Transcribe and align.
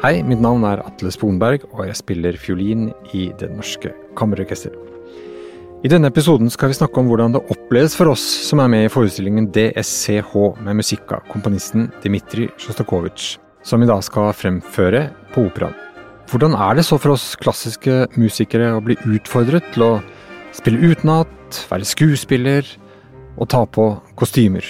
Hei, 0.00 0.22
mitt 0.24 0.40
navn 0.40 0.62
er 0.64 0.80
Atle 0.80 1.10
Sponberg, 1.12 1.66
og 1.74 1.82
jeg 1.84 1.98
spiller 1.98 2.36
fiolin 2.40 2.86
i 3.12 3.26
Det 3.36 3.50
Norske 3.52 3.90
Kammerorkester. 4.16 4.72
I 5.84 5.90
denne 5.92 6.08
episoden 6.08 6.48
skal 6.48 6.72
vi 6.72 6.78
snakke 6.78 7.02
om 7.02 7.10
hvordan 7.10 7.34
det 7.34 7.42
oppleves 7.52 7.98
for 7.98 8.08
oss 8.14 8.24
som 8.46 8.62
er 8.64 8.70
med 8.72 8.86
i 8.86 8.92
forestillingen 8.94 9.50
DSCH 9.52 10.32
med 10.64 10.80
musikk 10.80 11.12
av 11.12 11.28
komponisten 11.28 11.90
Dmitrij 12.00 12.48
Sjostakovitsj, 12.56 13.36
som 13.60 13.84
vi 13.84 13.90
da 13.92 13.98
skal 14.00 14.32
fremføre 14.32 15.10
på 15.34 15.44
operaen. 15.50 15.76
Hvordan 16.32 16.56
er 16.56 16.80
det 16.80 16.88
så 16.88 16.96
for 16.96 17.18
oss 17.18 17.34
klassiske 17.36 18.06
musikere 18.16 18.72
å 18.78 18.80
bli 18.80 18.96
utfordret 19.04 19.68
til 19.76 19.84
å 19.84 19.94
spille 20.56 20.80
utenat, 20.80 21.66
være 21.68 21.92
skuespiller 21.92 22.64
og 23.36 23.52
ta 23.52 23.66
på 23.68 23.90
kostymer? 24.16 24.64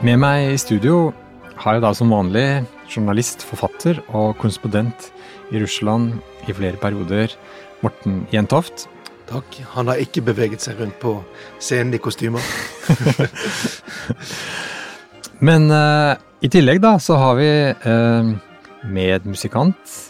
Med 0.00 0.16
meg 0.16 0.54
i 0.54 0.56
studio 0.56 1.10
har 1.60 1.76
jeg 1.76 1.82
da 1.84 1.90
som 1.92 2.08
vanlig 2.08 2.62
journalist, 2.88 3.42
forfatter 3.44 3.98
og 4.08 4.38
korrespondent 4.40 5.10
i 5.52 5.60
Russland 5.60 6.14
i 6.48 6.54
flere 6.56 6.80
perioder, 6.80 7.34
Morten 7.84 8.22
Jentoft. 8.32 8.86
Takk. 9.28 9.58
Han 9.74 9.92
har 9.92 10.00
ikke 10.00 10.24
beveget 10.24 10.64
seg 10.64 10.80
rundt 10.80 10.96
på 11.02 11.18
scenen 11.60 11.92
i 11.92 12.00
kostymer. 12.00 12.40
Men 15.50 15.68
uh, 15.68 16.16
i 16.40 16.48
tillegg 16.48 16.80
da, 16.80 16.94
så 16.96 17.20
har 17.20 17.36
vi 17.36 17.52
uh, 17.84 18.32
medmusikant 18.88 20.00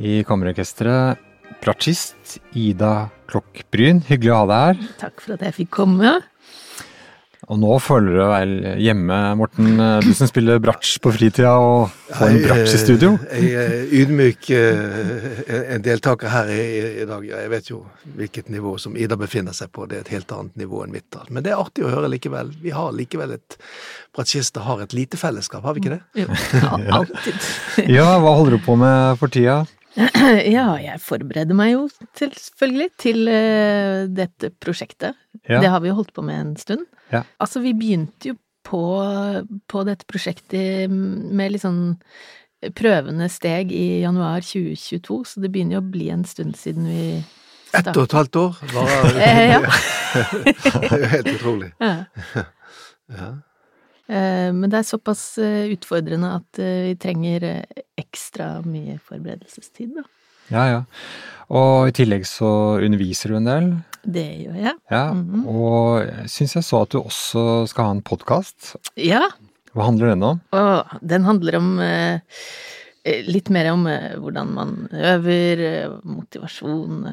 i 0.00 0.22
Kammerorkesteret, 0.24 1.20
bratsjist 1.60 2.38
Ida 2.56 3.10
Klokkbryn. 3.28 4.00
Hyggelig 4.08 4.32
å 4.32 4.42
ha 4.46 4.50
deg 4.54 4.68
her. 4.70 4.92
Takk 5.04 5.26
for 5.26 5.36
at 5.36 5.44
jeg 5.50 5.60
fikk 5.60 5.74
komme. 5.82 6.22
Og 7.48 7.56
nå 7.60 7.76
føler 7.80 8.12
du 8.12 8.18
deg 8.20 8.30
vel 8.34 8.82
hjemme, 8.84 9.18
Morten, 9.40 9.80
du 10.04 10.10
som 10.16 10.28
spiller 10.28 10.60
bratsj 10.60 10.98
på 11.00 11.12
fritida 11.14 11.54
og 11.56 11.88
får 12.12 12.26
en 12.26 12.42
bratsj 12.44 12.74
i 12.76 12.80
studio? 12.82 13.12
Jeg 13.32 13.54
er 13.56 13.94
ydmyk 14.02 14.50
en 14.52 15.86
deltaker 15.86 16.34
her 16.34 16.52
i, 16.52 16.60
i, 17.00 17.06
dag. 17.08 17.24
Jeg 17.30 17.52
vet 17.54 17.72
jo 17.72 17.80
hvilket 18.18 18.52
nivå 18.52 18.74
som 18.82 18.98
Ida 18.98 19.16
befinner 19.20 19.56
seg 19.56 19.72
på, 19.72 19.88
det 19.88 19.98
er 19.98 20.04
et 20.04 20.14
helt 20.18 20.36
annet 20.36 20.60
nivå 20.60 20.84
enn 20.84 20.92
mitt. 20.92 21.16
Men 21.30 21.46
det 21.46 21.54
er 21.54 21.62
artig 21.62 21.86
å 21.86 21.94
høre 21.94 22.12
likevel. 22.12 22.52
Vi 22.60 22.76
har 22.76 22.92
likevel 22.94 23.38
et 23.38 23.58
Bratsjister 24.16 24.64
har 24.66 24.80
et 24.82 24.92
lite 24.92 25.16
fellesskap, 25.16 25.62
har 25.62 25.76
vi 25.76 25.84
ikke 25.84 25.92
det? 25.94 26.00
Jo, 26.18 26.26
ja, 26.64 26.78
alltid. 26.98 27.44
ja, 27.86 28.08
hva 28.18 28.32
holder 28.34 28.58
du 28.58 28.64
på 28.64 28.74
med 28.78 29.20
for 29.20 29.30
tida? 29.30 29.62
Ja, 30.56 30.66
jeg 30.78 31.00
forbereder 31.02 31.56
meg 31.56 31.72
jo 31.74 31.86
selvfølgelig 32.18 32.90
til 33.00 33.30
uh, 33.30 34.04
dette 34.06 34.52
prosjektet. 34.62 35.18
Ja. 35.48 35.58
Det 35.62 35.72
har 35.72 35.82
vi 35.82 35.90
jo 35.90 35.96
holdt 35.98 36.14
på 36.14 36.24
med 36.26 36.40
en 36.40 36.54
stund. 36.60 36.86
Ja. 37.10 37.24
Altså, 37.42 37.62
vi 37.64 37.74
begynte 37.74 38.32
jo 38.32 38.38
på, 38.66 38.82
på, 39.66 39.82
dette 39.88 40.06
prosjektet 40.06 40.92
med 40.92 41.54
litt 41.54 41.64
sånn 41.64 41.98
prøvende 42.76 43.26
steg 43.32 43.72
i 43.72 44.02
januar 44.02 44.44
2022, 44.44 45.20
så 45.26 45.42
det 45.42 45.50
begynner 45.52 45.78
jo 45.78 45.82
å 45.82 45.92
bli 45.94 46.10
en 46.12 46.26
stund 46.28 46.58
siden 46.60 46.86
vi 46.90 47.04
startet. 47.70 47.90
Ett 47.90 47.96
og 47.96 48.04
et 48.04 48.16
halvt 48.18 48.40
år? 48.42 48.58
Bare, 48.74 49.12
eh, 49.26 49.54
ja. 49.54 49.60
det 50.44 50.90
er 50.90 51.04
jo 51.04 51.12
helt 51.14 51.30
utrolig. 51.34 51.70
Ja. 51.80 51.94
ja. 53.20 53.30
Men 54.10 54.64
det 54.66 54.80
er 54.80 54.86
såpass 54.88 55.20
utfordrende 55.38 56.32
at 56.40 56.58
vi 56.58 56.96
trenger 56.98 57.44
ekstra 58.00 58.56
mye 58.66 58.96
forberedelsestid, 59.06 59.92
da. 60.00 60.02
Ja, 60.50 60.64
ja. 60.66 60.80
Og 61.54 61.90
i 61.90 61.94
tillegg 61.94 62.26
så 62.26 62.48
underviser 62.82 63.32
du 63.32 63.38
en 63.38 63.48
del? 63.48 63.68
Det 64.02 64.26
gjør 64.46 64.58
jeg. 64.58 64.74
Ja, 64.90 65.04
mm 65.12 65.22
-hmm. 65.30 65.46
Og 65.46 66.28
syns 66.30 66.54
jeg 66.56 66.64
så 66.64 66.82
at 66.82 66.90
du 66.90 66.98
også 66.98 67.66
skal 67.66 67.84
ha 67.84 67.90
en 67.90 68.02
podkast. 68.02 68.76
Ja. 68.96 69.28
Hva 69.74 69.84
handler 69.84 70.06
den 70.10 70.22
om? 70.22 70.40
Å, 70.52 70.84
den 71.02 71.24
handler 71.24 71.56
om 71.56 71.78
eh, 71.78 72.20
litt 73.04 73.50
mer 73.50 73.72
om 73.72 73.86
eh, 73.86 74.16
hvordan 74.18 74.54
man 74.54 74.88
øver, 74.92 75.58
eh, 75.58 75.90
motivasjon 76.02 77.06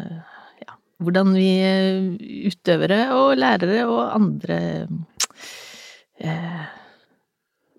Ja, 0.65 0.73
hvordan 0.97 1.33
vi 1.33 2.47
utøvere 2.49 3.13
og 3.13 3.37
lærere 3.37 3.85
og 3.85 4.15
andre 4.15 4.87
eh, 6.17 6.65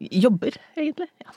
jobber, 0.00 0.56
egentlig. 0.76 1.08
Ja. 1.24 1.34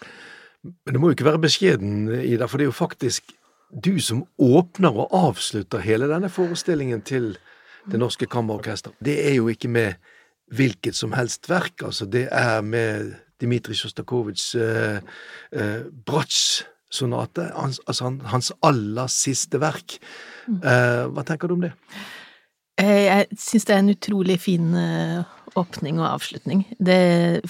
Men 0.62 0.94
det 0.94 1.02
må 1.02 1.10
jo 1.10 1.18
ikke 1.18 1.26
være 1.26 1.42
beskjeden, 1.42 2.10
Ida, 2.22 2.46
for 2.46 2.62
det 2.62 2.68
er 2.68 2.72
jo 2.72 2.78
faktisk 2.78 3.34
du 3.72 3.96
som 4.04 4.26
åpner 4.42 4.94
og 4.94 5.14
avslutter 5.16 5.82
hele 5.84 6.10
denne 6.12 6.30
forestillingen 6.30 7.02
til 7.08 7.38
Det 7.92 7.98
Norske 8.00 8.28
Kammerorkester. 8.30 8.92
Det 9.02 9.16
er 9.26 9.36
jo 9.40 9.48
ikke 9.50 9.68
med 9.72 9.94
hvilket 10.54 10.96
som 10.96 11.16
helst 11.16 11.50
verk, 11.50 11.82
altså. 11.82 12.06
Det 12.06 12.28
er 12.32 12.62
med 12.62 13.16
Dmitrij 13.42 13.80
Sjostakovitsjs 13.80 14.56
eh, 14.56 15.00
eh, 15.52 15.80
Bratsj-sonate, 16.06 17.48
hans, 17.56 17.80
altså 17.88 18.12
hans 18.30 18.52
aller 18.62 19.10
siste 19.10 19.62
verk. 19.62 19.98
Eh, 20.48 21.08
hva 21.10 21.26
tenker 21.26 21.50
du 21.50 21.58
om 21.58 21.66
det? 21.66 21.74
Jeg 22.82 23.28
syns 23.38 23.66
det 23.66 23.76
er 23.76 23.82
en 23.82 23.94
utrolig 23.94 24.40
fin 24.42 24.72
åpning 25.56 26.00
og 26.00 26.08
avslutning. 26.16 26.64
Det 26.80 27.42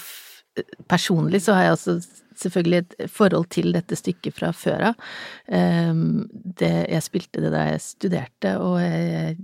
Personlig 0.92 1.44
så 1.46 1.56
har 1.56 1.68
jeg 1.68 1.76
også 1.78 1.94
selvfølgelig 2.42 2.80
et 2.82 3.12
forhold 3.12 3.48
til 3.54 3.72
dette 3.76 3.96
stykket 3.96 4.36
fra 4.36 4.50
før 4.56 4.90
av. 4.90 5.06
Jeg 5.48 7.04
spilte 7.06 7.44
det 7.44 7.52
da 7.54 7.68
jeg 7.70 7.84
studerte, 7.86 8.56
og 8.60 8.80
jeg, 8.84 9.38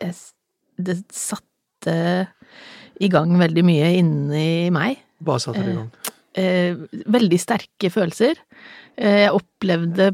jeg, 0.00 0.16
det 0.80 0.96
satte 1.12 1.98
i 3.00 3.10
gang 3.12 3.36
veldig 3.40 3.64
mye 3.66 3.92
inni 3.98 4.48
meg. 4.72 5.00
Hva 5.24 5.36
satte 5.42 5.66
det 5.66 5.74
i 5.74 5.78
gang? 5.80 5.92
Veldig 7.18 7.40
sterke 7.42 7.92
følelser. 7.92 8.40
Jeg 8.96 9.36
opplevde 9.36 10.12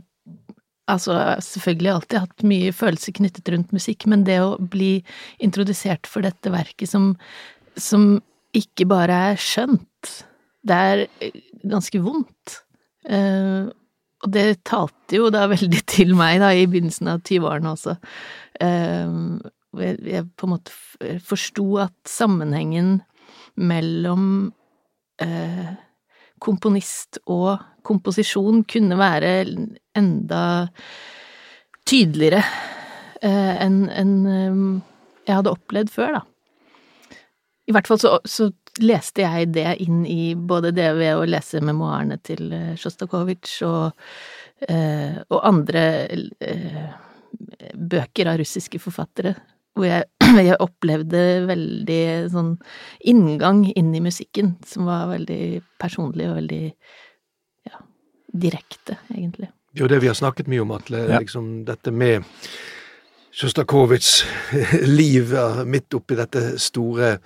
Altså, 0.86 1.16
selvfølgelig 1.42 1.91
alltid 1.91 2.20
hatt 2.22 2.42
mye 2.47 2.70
følelser 2.70 3.16
knyttet 3.16 3.48
rundt 3.50 3.72
musikk, 3.75 4.04
men 4.06 4.22
det 4.22 4.36
å 4.38 4.53
bli 4.54 5.00
introdusert 5.42 6.06
for 6.06 6.22
dette 6.22 6.53
verket 6.54 6.86
som, 6.92 7.09
som 7.75 8.20
ikke 8.56 8.87
bare 8.89 9.19
er 9.33 9.41
skjønt, 9.41 10.12
det 10.67 10.77
er 10.77 11.05
ganske 11.67 12.00
vondt. 12.03 12.61
Uh, 13.06 13.71
og 14.25 14.33
det 14.34 14.65
talte 14.67 15.21
jo 15.21 15.31
da 15.34 15.44
veldig 15.55 15.83
til 15.89 16.15
meg 16.19 16.41
da, 16.43 16.53
i 16.53 16.66
begynnelsen 16.69 17.12
av 17.12 17.22
20-årene 17.27 17.75
også. 17.75 17.97
Uh, 18.61 19.39
jeg, 19.77 19.99
jeg, 20.09 20.28
på 20.39 20.49
en 20.49 20.55
måte 20.55 21.16
forsto 21.25 21.66
at 21.84 21.97
sammenhengen 22.09 23.00
mellom 23.61 24.31
uh, 25.22 25.69
komponist 26.43 27.21
og 27.33 27.61
komposisjon 27.87 28.65
kunne 28.69 28.97
være 28.99 29.34
enda 29.97 30.41
tydeligere 31.87 32.43
enn 33.27 33.87
en, 33.89 34.11
jeg 35.27 35.39
hadde 35.39 35.53
opplevd 35.55 35.93
før, 35.95 36.19
da. 36.19 36.35
I 37.66 37.75
hvert 37.75 37.88
fall 37.91 37.99
så, 37.99 38.12
så 38.25 38.50
leste 38.82 39.25
jeg 39.25 39.50
det 39.56 39.69
inn 39.82 40.04
i 40.06 40.34
både 40.37 40.72
det 40.77 40.91
ved 40.99 41.16
å 41.16 41.27
lese 41.28 41.62
memoarene 41.65 42.19
til 42.25 42.53
Sjostakovitsj 42.78 43.56
og, 43.66 44.06
eh, 44.69 45.19
og 45.27 45.41
andre 45.49 45.84
eh, 46.12 46.87
bøker 47.75 48.31
av 48.31 48.38
russiske 48.41 48.81
forfattere, 48.82 49.34
hvor 49.77 49.88
jeg, 49.88 50.06
jeg, 50.49 50.60
opplevde 50.62 51.25
veldig 51.49 52.04
sånn 52.32 52.54
inngang 53.09 53.65
inn 53.72 53.93
i 53.97 54.04
musikken 54.04 54.54
som 54.66 54.89
var 54.89 55.10
veldig 55.15 55.60
personlig 55.80 56.30
og 56.30 56.39
veldig 56.41 56.63
ja, 56.71 57.84
direkte, 58.47 59.01
egentlig. 59.15 59.51
Det 59.72 59.83
er 59.83 59.89
jo 59.89 59.92
det 59.92 60.03
vi 60.07 60.09
har 60.13 60.16
snakket 60.16 60.48
mye 60.48 60.63
om, 60.63 60.72
Atle. 60.72 61.03
Ja. 61.10 61.21
Liksom 61.21 61.66
dette 61.68 61.92
med 61.92 62.24
Sjostakovitsjs 63.36 64.24
liv 65.01 65.34
midt 65.68 65.98
oppi 65.98 66.16
dette 66.16 66.54
store 66.63 67.16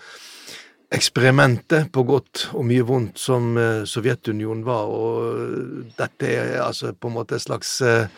eksperimentet 0.90 1.92
på 1.94 2.02
godt 2.08 2.48
og 2.58 2.66
mye 2.66 2.84
vondt 2.86 3.20
som 3.22 3.54
uh, 3.58 3.86
Sovjetunionen 3.88 4.64
var, 4.66 4.90
og 4.90 5.90
dette 5.98 6.30
er 6.30 6.56
altså 6.64 6.94
på 6.94 7.10
en 7.10 7.18
måte 7.20 7.38
en 7.38 7.44
slags 7.44 7.76
uh, 7.86 8.08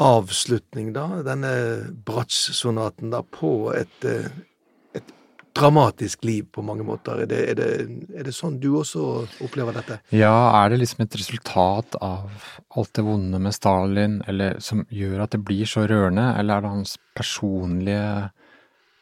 avslutning, 0.00 0.92
da, 0.94 1.06
denne 1.26 1.52
Bratsj-sonaten, 2.06 3.12
da, 3.14 3.22
på 3.22 3.70
et, 3.76 4.04
et, 4.04 5.12
dramatisk 5.54 6.24
liv 6.26 6.48
på 6.50 6.64
mange 6.66 6.82
måter. 6.82 7.20
Er 7.22 7.28
det, 7.30 7.42
er, 7.52 7.58
det, 7.60 7.98
er 8.10 8.26
det, 8.26 8.32
sånn 8.34 8.56
du 8.58 8.72
også 8.80 9.04
opplever 9.46 9.76
dette? 9.76 10.00
Ja, 10.10 10.34
er 10.58 10.72
det 10.72 10.80
liksom 10.80 11.04
et 11.04 11.14
resultat 11.14 11.94
av 12.02 12.48
alt 12.74 12.90
det 12.98 13.04
vonde 13.06 13.38
med 13.38 13.54
Stalin, 13.54 14.16
eller 14.26 14.58
som 14.58 14.82
gjør 14.90 15.28
at 15.28 15.36
det 15.36 15.44
blir 15.46 15.70
så 15.70 15.86
rørende, 15.86 16.32
eller 16.40 16.56
er 16.56 16.66
det 16.66 16.72
hans 16.74 16.96
personlige 17.14 18.08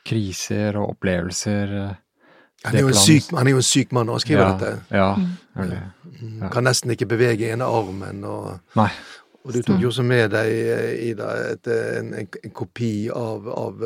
kriser 0.05 0.77
og 0.77 0.99
opplevelser? 0.99 1.73
Han 2.65 2.77
er, 2.79 2.93
syk, 2.95 3.33
han 3.35 3.47
er, 3.47 3.57
jo 3.57 3.59
en 3.59 3.67
syk, 3.67 3.91
mann 3.93 4.07
når 4.07 4.19
han 4.19 4.23
skriver 4.23 4.43
ja, 4.43 4.53
dette. 4.53 4.73
Ja, 4.95 5.09
mm. 5.17 5.73
ja. 6.43 6.51
Kan 6.53 6.69
nesten 6.69 6.95
ikke 6.95 7.09
bevege 7.11 7.51
ene 7.51 7.67
armen. 7.67 8.23
Og, 8.29 8.53
Nei. 8.79 8.91
Og 9.43 9.57
du 9.57 9.59
tok 9.67 9.81
jo 9.83 9.89
også 9.91 10.05
med 10.07 10.29
deg, 10.31 10.51
Ida, 11.09 11.31
et, 11.51 11.67
en, 11.67 12.13
en, 12.15 12.29
en, 12.45 12.53
kopi 12.55 13.09
av, 13.11 13.49
av 13.51 13.81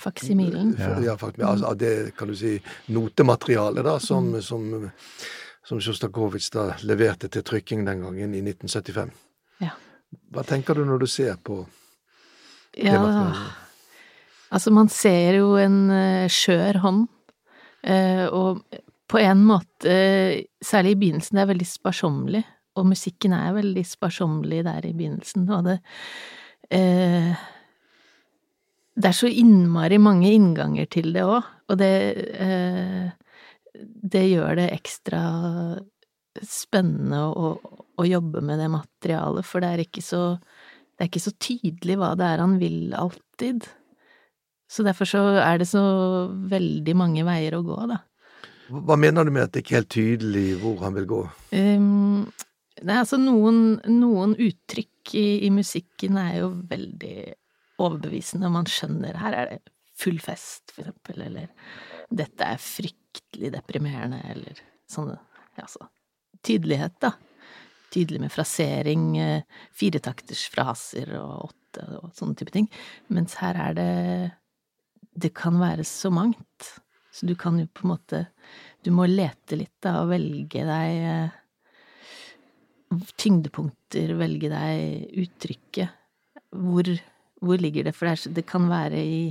Faksimilen. 0.00 0.72
Ja, 0.80 0.94
ja 1.04 1.16
altså, 1.20 1.66
av 1.68 1.76
det, 1.76 1.92
kan 2.16 2.32
du 2.32 2.36
si, 2.38 2.54
notematerialet 2.96 3.84
da, 3.84 3.98
som, 4.00 4.30
mm. 4.32 4.40
som, 4.46 4.64
som 5.68 5.82
Sjostakovitsj 5.84 6.48
da 6.56 6.70
leverte 6.88 7.28
til 7.32 7.44
trykking 7.44 7.84
den 7.84 8.06
gangen 8.06 8.32
i 8.32 8.40
1975. 8.46 9.12
Ja. 9.60 9.76
Hva 10.32 10.46
tenker 10.48 10.78
du 10.78 10.86
når 10.88 11.04
du 11.04 11.08
ser 11.10 11.36
på 11.36 11.60
det 12.72 12.88
ja, 12.88 12.96
materialet? 13.02 13.62
Altså, 14.56 14.72
man 14.72 14.88
ser 14.88 15.42
jo 15.42 15.52
en 15.60 15.78
uh, 15.90 16.32
skjør 16.32 16.80
hånd, 16.80 17.04
og 17.86 18.64
på 19.06 19.20
en 19.22 19.42
måte, 19.46 19.92
særlig 20.64 20.96
i 20.96 20.98
begynnelsen, 20.98 21.38
det 21.38 21.42
er 21.44 21.50
veldig 21.52 21.68
sparsommelig 21.70 22.42
og 22.76 22.88
musikken 22.90 23.34
er 23.36 23.54
veldig 23.56 23.84
sparsommelig 23.88 24.62
der 24.66 24.86
i 24.88 24.94
begynnelsen, 24.96 25.48
og 25.50 25.68
det 25.70 25.78
eh, 26.70 27.36
Det 28.96 29.10
er 29.10 29.16
så 29.16 29.28
innmari 29.28 29.98
mange 30.00 30.30
innganger 30.32 30.86
til 30.88 31.12
det 31.12 31.24
òg, 31.24 31.44
og 31.68 31.78
det 31.78 31.92
eh, 32.40 33.10
Det 33.76 34.24
gjør 34.30 34.56
det 34.56 34.70
ekstra 34.72 35.20
spennende 36.42 37.18
å, 37.28 37.56
å, 37.96 38.04
jobbe 38.04 38.40
med 38.44 38.58
det 38.60 38.68
materialet, 38.68 39.44
for 39.44 39.60
det 39.60 39.68
er 39.68 39.82
ikke 39.84 40.02
så 40.04 40.22
det 40.96 41.04
er 41.04 41.08
ikke 41.10 41.26
så 41.26 41.32
tydelig 41.36 41.96
hva 42.00 42.14
det 42.16 42.24
er 42.24 42.40
han 42.40 42.54
vil 42.56 42.94
alltid. 42.96 43.66
Så 44.70 44.82
derfor 44.86 45.08
så 45.08 45.22
er 45.38 45.60
det 45.60 45.68
så 45.70 45.82
veldig 46.50 46.94
mange 46.98 47.24
veier 47.26 47.54
å 47.58 47.64
gå, 47.66 47.78
da. 47.90 48.00
Hva 48.66 48.96
mener 48.98 49.26
du 49.26 49.30
med 49.30 49.46
at 49.46 49.54
det 49.54 49.62
ikke 49.62 49.76
er 49.76 49.82
helt 49.84 49.94
tydelig 49.94 50.46
hvor 50.58 50.80
han 50.82 50.96
vil 50.96 51.06
gå? 51.06 51.20
Um, 51.54 52.26
er 52.82 52.98
altså 52.98 53.18
noen, 53.20 53.78
noen 53.86 54.34
uttrykk 54.34 55.14
i, 55.14 55.26
i, 55.46 55.50
musikken 55.54 56.18
er 56.18 56.40
jo 56.40 56.50
veldig 56.66 57.16
overbevisende, 57.82 58.50
man 58.50 58.66
skjønner 58.66 59.20
her 59.20 59.36
er 59.36 59.52
det 59.52 59.60
full 59.96 60.18
fest, 60.20 60.72
for 60.74 60.82
eksempel, 60.82 61.22
eller 61.28 61.52
dette 62.10 62.48
er 62.48 62.60
fryktelig 62.60 63.52
deprimerende, 63.54 64.18
eller 64.32 64.58
sånne 64.90 65.16
altså 65.62 65.86
tydelighet, 66.46 66.98
da. 67.00 67.14
Tydelig 67.94 68.20
med 68.20 68.32
frasering, 68.34 69.04
eh, 69.18 69.62
firetakters 69.72 70.48
fraser 70.52 71.14
og 71.20 71.50
åtte 71.50 71.86
og 72.00 72.10
sånne 72.18 72.36
type 72.36 72.52
ting. 72.52 72.68
Mens 73.08 73.38
her 73.40 73.56
er 73.56 73.78
det 73.78 73.92
Det 75.16 75.32
kan 75.36 75.56
være 75.60 75.84
så 75.88 76.10
mangt. 76.12 76.72
Så 77.16 77.26
du 77.26 77.34
kan 77.38 77.56
jo 77.60 77.66
på 77.72 77.86
en 77.86 77.94
måte 77.94 78.26
Du 78.84 78.92
må 78.94 79.06
lete 79.08 79.56
litt, 79.58 79.74
da, 79.82 80.02
og 80.02 80.12
velge 80.12 80.62
deg 80.68 80.98
eh, 81.10 81.38
tyngdepunkter, 83.18 84.12
velge 84.20 84.50
deg 84.52 85.16
uttrykket. 85.24 85.96
Hvor, 86.54 86.90
hvor 87.42 87.58
ligger 87.58 87.88
det? 87.88 87.94
For 87.96 88.06
det, 88.06 88.12
er, 88.14 88.36
det 88.36 88.44
kan 88.46 88.68
være 88.70 89.00
i, 89.00 89.24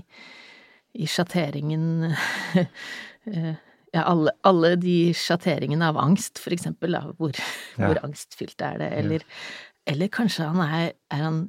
i 0.99 1.07
sjatteringen 1.07 2.09
eh, 3.31 3.53
Ja, 3.95 4.01
alle, 4.09 4.33
alle, 4.43 4.73
de 4.75 5.13
sjatteringene 5.15 5.87
av 5.87 6.01
angst, 6.01 6.41
for 6.43 6.51
eksempel, 6.51 6.97
da. 6.97 7.13
Hvor, 7.15 7.31
ja. 7.77 7.85
hvor 7.85 8.01
angstfylt 8.03 8.59
er 8.65 8.81
det? 8.81 8.89
Eller, 8.97 9.23
ja. 9.23 9.93
eller 9.93 10.11
kanskje 10.11 10.49
han 10.49 10.59
er, 10.65 10.89
er 11.15 11.23
han 11.29 11.39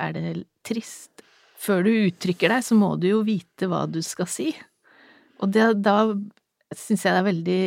Er 0.00 0.16
det 0.16 0.30
trist? 0.64 1.25
Før 1.66 1.86
du 1.86 1.90
uttrykker 1.90 2.52
deg, 2.52 2.64
så 2.64 2.78
må 2.78 2.94
du 3.00 3.08
jo 3.10 3.22
vite 3.26 3.68
hva 3.70 3.84
du 3.90 3.98
skal 4.04 4.28
si. 4.30 4.52
Og 5.42 5.50
det, 5.52 5.66
da 5.82 5.98
syns 6.74 7.04
jeg 7.04 7.14
det 7.14 7.18
er 7.20 7.26
veldig 7.26 7.62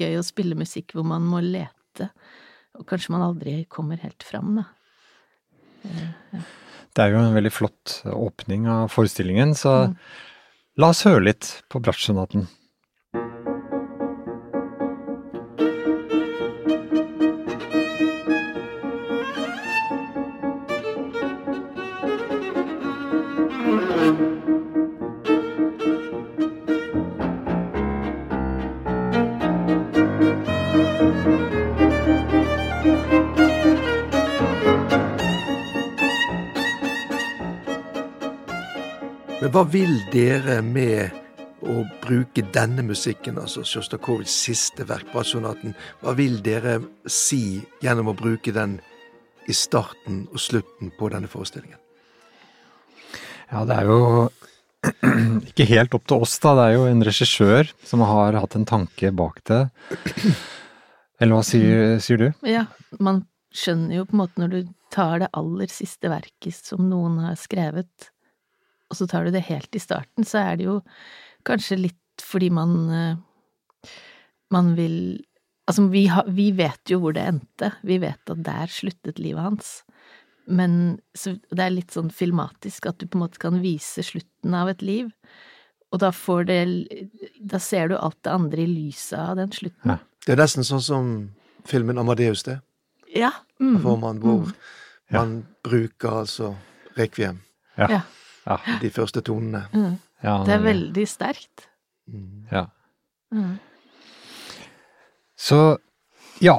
gøy 0.00 0.16
å 0.18 0.24
spille 0.26 0.58
musikk 0.58 0.96
hvor 0.96 1.06
man 1.08 1.24
må 1.28 1.40
lete 1.44 2.10
og 2.78 2.88
kanskje 2.88 3.12
man 3.14 3.24
aldri 3.26 3.56
kommer 3.70 4.00
helt 4.02 4.24
fram, 4.24 4.56
da. 4.60 4.64
Ja. 6.32 6.42
Det 6.92 7.04
er 7.04 7.14
jo 7.14 7.22
en 7.22 7.36
veldig 7.36 7.52
flott 7.52 8.00
åpning 8.04 8.66
av 8.68 8.90
forestillingen, 8.92 9.54
så 9.56 9.74
mm. 9.88 9.94
la 10.82 10.90
oss 10.92 11.04
høre 11.08 11.24
litt 11.24 11.48
på 11.72 11.80
bratsjsonaten. 11.84 12.46
Hva 39.62 39.68
vil 39.70 40.00
dere 40.10 40.56
med 40.66 41.12
å 41.70 41.84
bruke 42.02 42.42
denne 42.50 42.82
musikken, 42.82 43.36
altså 43.38 43.62
Sjostakovitsjs 43.62 44.38
siste 44.48 44.82
verk, 44.88 45.06
Brassonaten? 45.12 45.76
hva 46.02 46.16
vil 46.18 46.40
dere 46.42 46.80
si 47.06 47.60
gjennom 47.78 48.10
å 48.10 48.14
bruke 48.18 48.50
den 48.50 48.80
i 49.46 49.54
starten 49.54 50.24
og 50.32 50.42
slutten 50.42 50.90
på 50.98 51.10
denne 51.12 51.30
forestillingen? 51.30 51.78
Ja, 53.52 53.62
det 53.68 53.76
er 53.76 53.86
jo 53.86 54.00
ikke 55.52 55.68
helt 55.70 55.94
opp 55.94 56.10
til 56.10 56.26
oss, 56.26 56.34
da. 56.42 56.56
Det 56.58 56.64
er 56.64 56.74
jo 56.80 56.88
en 56.90 57.06
regissør 57.06 57.70
som 57.86 58.02
har 58.02 58.40
hatt 58.42 58.56
en 58.58 58.66
tanke 58.66 59.12
bak 59.14 59.38
det. 59.46 59.60
Eller 61.22 61.36
hva 61.36 61.44
sier, 61.46 62.00
sier, 62.02 62.18
du? 62.18 62.48
Ja, 62.50 62.64
man 62.98 63.28
skjønner 63.54 64.00
jo 64.00 64.08
på 64.10 64.18
en 64.18 64.24
måte 64.24 64.42
når 64.42 64.56
du 64.56 64.74
tar 64.90 65.22
det 65.22 65.30
aller 65.38 65.70
siste 65.70 66.10
verket 66.10 66.58
som 66.58 66.90
noen 66.90 67.20
har 67.28 67.38
skrevet, 67.38 68.10
og 68.92 68.98
så 68.98 69.08
tar 69.08 69.24
du 69.24 69.32
det 69.32 69.46
helt 69.48 69.72
i 69.74 69.80
starten, 69.80 70.26
så 70.28 70.44
er 70.44 70.60
det 70.60 70.68
jo 70.68 70.78
kanskje 71.48 71.80
litt 71.80 71.98
fordi 72.22 72.52
man 72.52 72.72
eh, 72.92 73.20
man 74.52 74.74
vil 74.76 75.24
Altså, 75.70 75.84
vi, 75.86 76.08
ha, 76.10 76.24
vi 76.26 76.48
vet 76.58 76.90
jo 76.90 76.96
hvor 77.00 77.14
det 77.14 77.22
endte, 77.22 77.68
vi 77.86 78.00
vet 78.02 78.30
at 78.32 78.40
der 78.44 78.66
sluttet 78.66 79.20
livet 79.22 79.44
hans. 79.44 79.68
Men 80.50 80.98
det 81.14 81.62
er 81.62 81.70
litt 81.70 81.94
sånn 81.94 82.10
filmatisk 82.12 82.88
at 82.90 82.98
du 82.98 83.06
på 83.06 83.14
en 83.14 83.22
måte 83.22 83.38
kan 83.40 83.60
vise 83.62 84.02
slutten 84.02 84.56
av 84.58 84.72
et 84.72 84.82
liv. 84.82 85.12
Og 85.94 86.02
da 86.02 86.10
får 86.10 86.48
det 86.50 86.58
Da 87.38 87.60
ser 87.62 87.92
du 87.92 87.94
alt 87.94 88.18
det 88.26 88.34
andre 88.34 88.64
i 88.66 88.72
lyset 88.72 89.20
av 89.20 89.38
den 89.38 89.54
slutten. 89.54 89.94
Ja. 89.94 90.00
Det 90.26 90.34
er 90.34 90.42
nesten 90.42 90.66
sånn 90.66 90.82
som 90.82 91.14
filmen 91.70 92.02
Amadeus, 92.02 92.42
det. 92.42 92.58
Ja. 93.14 93.30
Mm. 93.62 93.78
Hvor 93.86 94.02
man, 94.02 94.18
hvor 94.18 94.42
mm. 94.42 94.52
man 95.14 95.38
bruker 95.62 96.24
altså 96.24 96.56
rekviem. 96.98 97.38
Ja. 97.78 97.86
ja 97.86 98.02
ja. 98.46 98.58
de 98.82 98.90
første 98.92 99.22
tonene. 99.24 99.66
Mm. 99.72 99.98
Ja, 100.22 100.38
det 100.46 100.56
er 100.56 100.64
veldig 100.64 101.04
sterkt. 101.10 101.66
Mm. 102.10 102.46
Ja. 102.52 102.66
Mm. 103.32 103.54
Så 105.38 105.58
ja 106.42 106.56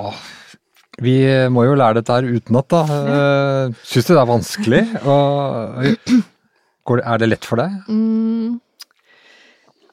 Vi 1.04 1.13
må 1.52 1.66
jo 1.68 1.75
lære 1.78 2.00
dette 2.00 2.16
her 2.16 2.28
utenat, 2.28 2.68
da. 2.72 2.82
Ja. 2.88 3.02
Eh, 3.13 3.75
syns 3.88 4.08
du 4.08 4.13
det 4.13 4.22
er 4.22 4.30
vanskelig? 4.30 4.82
Og, 5.04 7.00
er 7.00 7.22
det 7.22 7.30
lett 7.30 7.48
for 7.48 7.60
deg? 7.60 7.75
Mm. 7.90 8.60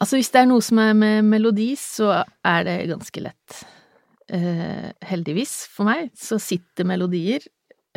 Altså, 0.01 0.17
hvis 0.17 0.31
det 0.33 0.43
er 0.43 0.49
noe 0.51 0.65
som 0.65 0.81
er 0.83 0.93
med 0.97 1.27
melodi, 1.29 1.71
så 1.79 2.23
er 2.47 2.67
det 2.69 2.77
ganske 2.91 3.23
lett. 3.25 3.63
Eh, 4.31 4.91
heldigvis 5.09 5.55
for 5.73 5.89
meg 5.89 6.13
så 6.19 6.39
sitter 6.41 6.87
melodier, 6.87 7.43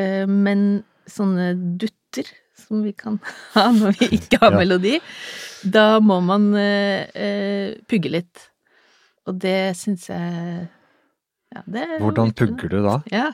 eh, 0.01 0.25
men 0.25 0.83
sånne 1.09 1.51
dutter 1.79 2.31
som 2.57 2.83
vi 2.85 2.93
kan 2.97 3.19
ha 3.55 3.69
når 3.75 3.99
vi 3.99 4.11
ikke 4.19 4.41
har 4.43 4.55
ja. 4.55 4.61
melodi, 4.63 4.97
da 5.63 5.99
må 6.03 6.19
man 6.25 6.51
eh, 6.59 7.09
eh, 7.15 7.75
pugge 7.89 8.11
litt. 8.13 8.49
Og 9.29 9.37
det 9.39 9.73
syns 9.79 10.09
jeg 10.11 10.65
ja, 11.53 11.61
det 11.69 11.85
Hvordan 12.01 12.33
pugger 12.33 12.69
du 12.69 12.79
da? 12.83 12.95
Ja. 13.11 13.27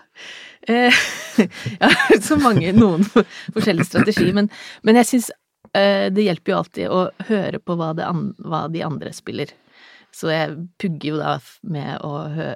Eh, 0.68 0.94
ja, 1.80 1.92
så 2.22 2.36
mange, 2.40 2.74
noen 2.76 3.06
forskjellige 3.56 3.88
strategier. 3.88 4.34
Men, 4.36 4.50
men 4.84 5.00
jeg 5.00 5.10
syns 5.14 5.32
eh, 5.78 6.10
det 6.14 6.26
hjelper 6.28 6.54
jo 6.54 6.60
alltid 6.60 6.94
å 6.94 7.02
høre 7.30 7.62
på 7.64 7.78
hva, 7.80 7.94
an, 8.06 8.30
hva, 8.44 8.66
de 8.72 8.84
andre 8.86 9.14
spiller. 9.16 9.54
Så 10.16 10.34
jeg 10.34 10.58
pugger 10.82 11.14
jo 11.14 11.22
da 11.22 11.38
med 11.70 12.04
å 12.06 12.14
hø, 12.34 12.50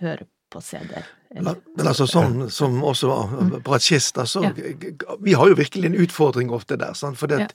høre 0.00 0.26
på 0.56 0.64
CD-er. 0.64 1.08
Men 1.36 1.84
altså 1.84 2.06
sånn 2.08 2.46
som 2.54 2.78
også 2.86 3.12
bratsjister, 3.66 4.28
så 4.28 4.46
ja. 4.46 4.54
Vi 5.20 5.34
har 5.36 5.50
jo 5.50 5.58
virkelig 5.58 5.90
en 5.90 5.98
utfordring 6.06 6.52
ofte 6.54 6.78
der, 6.80 6.96
sant? 6.96 7.18
for 7.20 7.30
det, 7.30 7.50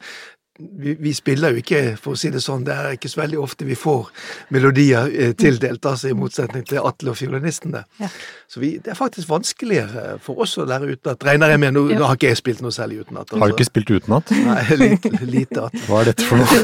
vi, 0.79 0.95
vi, 0.99 1.13
spiller 1.13 1.55
jo 1.55 1.61
ikke, 1.61 1.81
for 2.01 2.15
å 2.15 2.19
si 2.19 2.31
det 2.33 2.41
sånn, 2.43 2.63
det 2.67 2.75
er 2.75 2.95
ikke 2.95 3.09
så 3.11 3.21
veldig 3.21 3.39
ofte 3.41 3.67
vi 3.67 3.75
får 3.77 4.09
melodier 4.53 5.11
eh, 5.11 5.33
tildelt, 5.37 5.85
altså 5.85 6.11
i 6.11 6.17
motsetning 6.17 6.65
til 6.67 6.85
Atle 6.85 7.13
og 7.13 7.19
fiolinistene. 7.19 7.83
Ja. 8.01 8.09
Så 8.51 8.63
vi, 8.63 8.73
det 8.83 8.93
er 8.93 8.99
faktisk 8.99 9.29
vanskeligere 9.31 10.17
for 10.23 10.43
oss 10.45 10.57
å 10.61 10.67
lære 10.69 10.95
utenat. 10.95 11.27
Regner 11.27 11.53
jeg 11.53 11.63
med, 11.63 11.75
nå, 11.77 11.85
ja. 11.93 11.99
nå 11.99 12.09
har 12.09 12.19
ikke 12.19 12.31
jeg 12.31 12.41
spilt 12.41 12.63
noe 12.65 12.75
særlig 12.75 12.95
utenat. 13.05 13.25
Altså. 13.27 13.41
Har 13.43 13.51
du 13.51 13.57
ikke 13.57 13.69
spilt 13.69 13.91
utenat? 13.91 14.25
Nei, 14.47 14.61
lite, 14.81 15.13
lite 15.35 15.67
at. 15.67 15.73
Hva 15.87 16.01
er 16.01 16.11
dette 16.11 16.27
for 16.27 16.41
noe? 16.41 16.55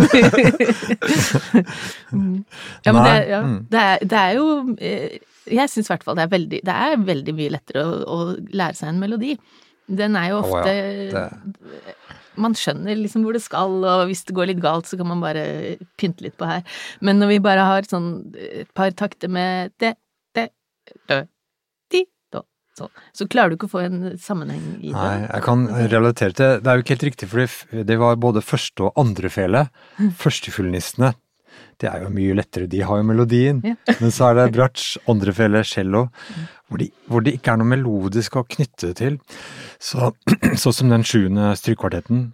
mm. 2.18 2.38
Ja, 2.86 2.94
men 2.94 3.02
det, 3.04 3.16
ja, 3.30 3.40
mm. 3.44 3.60
det, 3.72 3.86
er, 3.86 4.04
det 4.04 4.20
er 4.24 4.32
jo 4.38 4.46
eh, 4.78 5.18
Jeg 5.48 5.70
syns 5.72 5.88
i 5.88 5.94
hvert 5.94 6.06
fall 6.06 6.18
det 6.18 6.26
er 6.28 6.34
veldig, 6.34 6.60
det 6.68 6.76
er 6.88 6.92
veldig 7.08 7.34
mye 7.38 7.54
lettere 7.56 7.82
å, 7.86 7.88
å 8.04 8.18
lære 8.36 8.76
seg 8.80 8.88
en 8.92 9.02
melodi. 9.02 9.34
Den 9.88 10.18
er 10.20 10.28
jo 10.34 10.38
ofte 10.42 10.68
oh, 10.68 10.72
ja. 11.16 11.28
Man 12.38 12.56
skjønner 12.58 12.98
liksom 13.00 13.26
hvor 13.26 13.38
det 13.38 13.44
skal, 13.46 13.80
og 13.82 14.06
hvis 14.10 14.26
det 14.28 14.36
går 14.38 14.52
litt 14.52 14.64
galt, 14.64 14.90
så 14.90 15.00
kan 15.00 15.10
man 15.10 15.24
bare 15.24 15.78
pynte 16.00 16.26
litt 16.26 16.38
på 16.40 16.50
her. 16.50 16.64
Men 17.02 17.22
når 17.22 17.34
vi 17.36 17.40
bare 17.48 17.66
har 17.68 17.90
sånn 17.90 18.12
et 18.38 18.70
par 18.78 18.94
takter 18.98 19.32
med 19.32 19.74
det, 19.82 19.96
det, 20.38 20.50
dø, 21.10 21.22
di, 21.94 22.04
do, 22.34 22.44
så, 22.78 22.90
så 23.18 23.28
klarer 23.30 23.54
du 23.54 23.60
ikke 23.60 23.70
å 23.70 23.76
få 23.76 23.86
en 23.86 24.02
sammenheng 24.22 24.66
i 24.80 24.92
det. 24.92 24.98
Nei, 24.98 25.14
jeg 25.26 25.46
kan 25.48 25.70
relatere 25.94 26.38
til 26.38 26.60
Det 26.62 26.72
er 26.72 26.80
jo 26.80 26.86
ikke 26.86 26.98
helt 26.98 27.08
riktig, 27.12 27.32
for 27.32 27.86
det 27.92 28.02
var 28.02 28.20
både 28.22 28.46
første 28.46 28.90
og 28.90 29.02
andre 29.06 29.34
fele. 29.34 29.68
Førstefiolinistene 30.22 31.16
det 31.82 31.90
er 31.92 32.04
jo 32.04 32.12
mye 32.14 32.36
lettere, 32.38 32.68
de 32.70 32.82
har 32.86 33.00
jo 33.00 33.06
melodien. 33.06 33.60
Ja. 33.66 33.76
Men 34.02 34.14
så 34.14 34.32
er 34.32 34.40
det 34.40 34.48
bratsj, 34.56 34.98
andrefele, 35.10 35.62
cello, 35.68 36.08
hvor, 36.68 36.82
de, 36.82 36.90
hvor 37.08 37.24
det 37.24 37.38
ikke 37.38 37.54
er 37.54 37.62
noe 37.62 37.72
melodisk 37.72 38.38
å 38.40 38.46
knytte 38.48 38.92
til. 38.98 39.20
Så, 39.80 40.12
sånn 40.62 40.76
som 40.76 40.94
den 40.94 41.06
sjuende 41.08 41.54
strykekvartetten. 41.60 42.30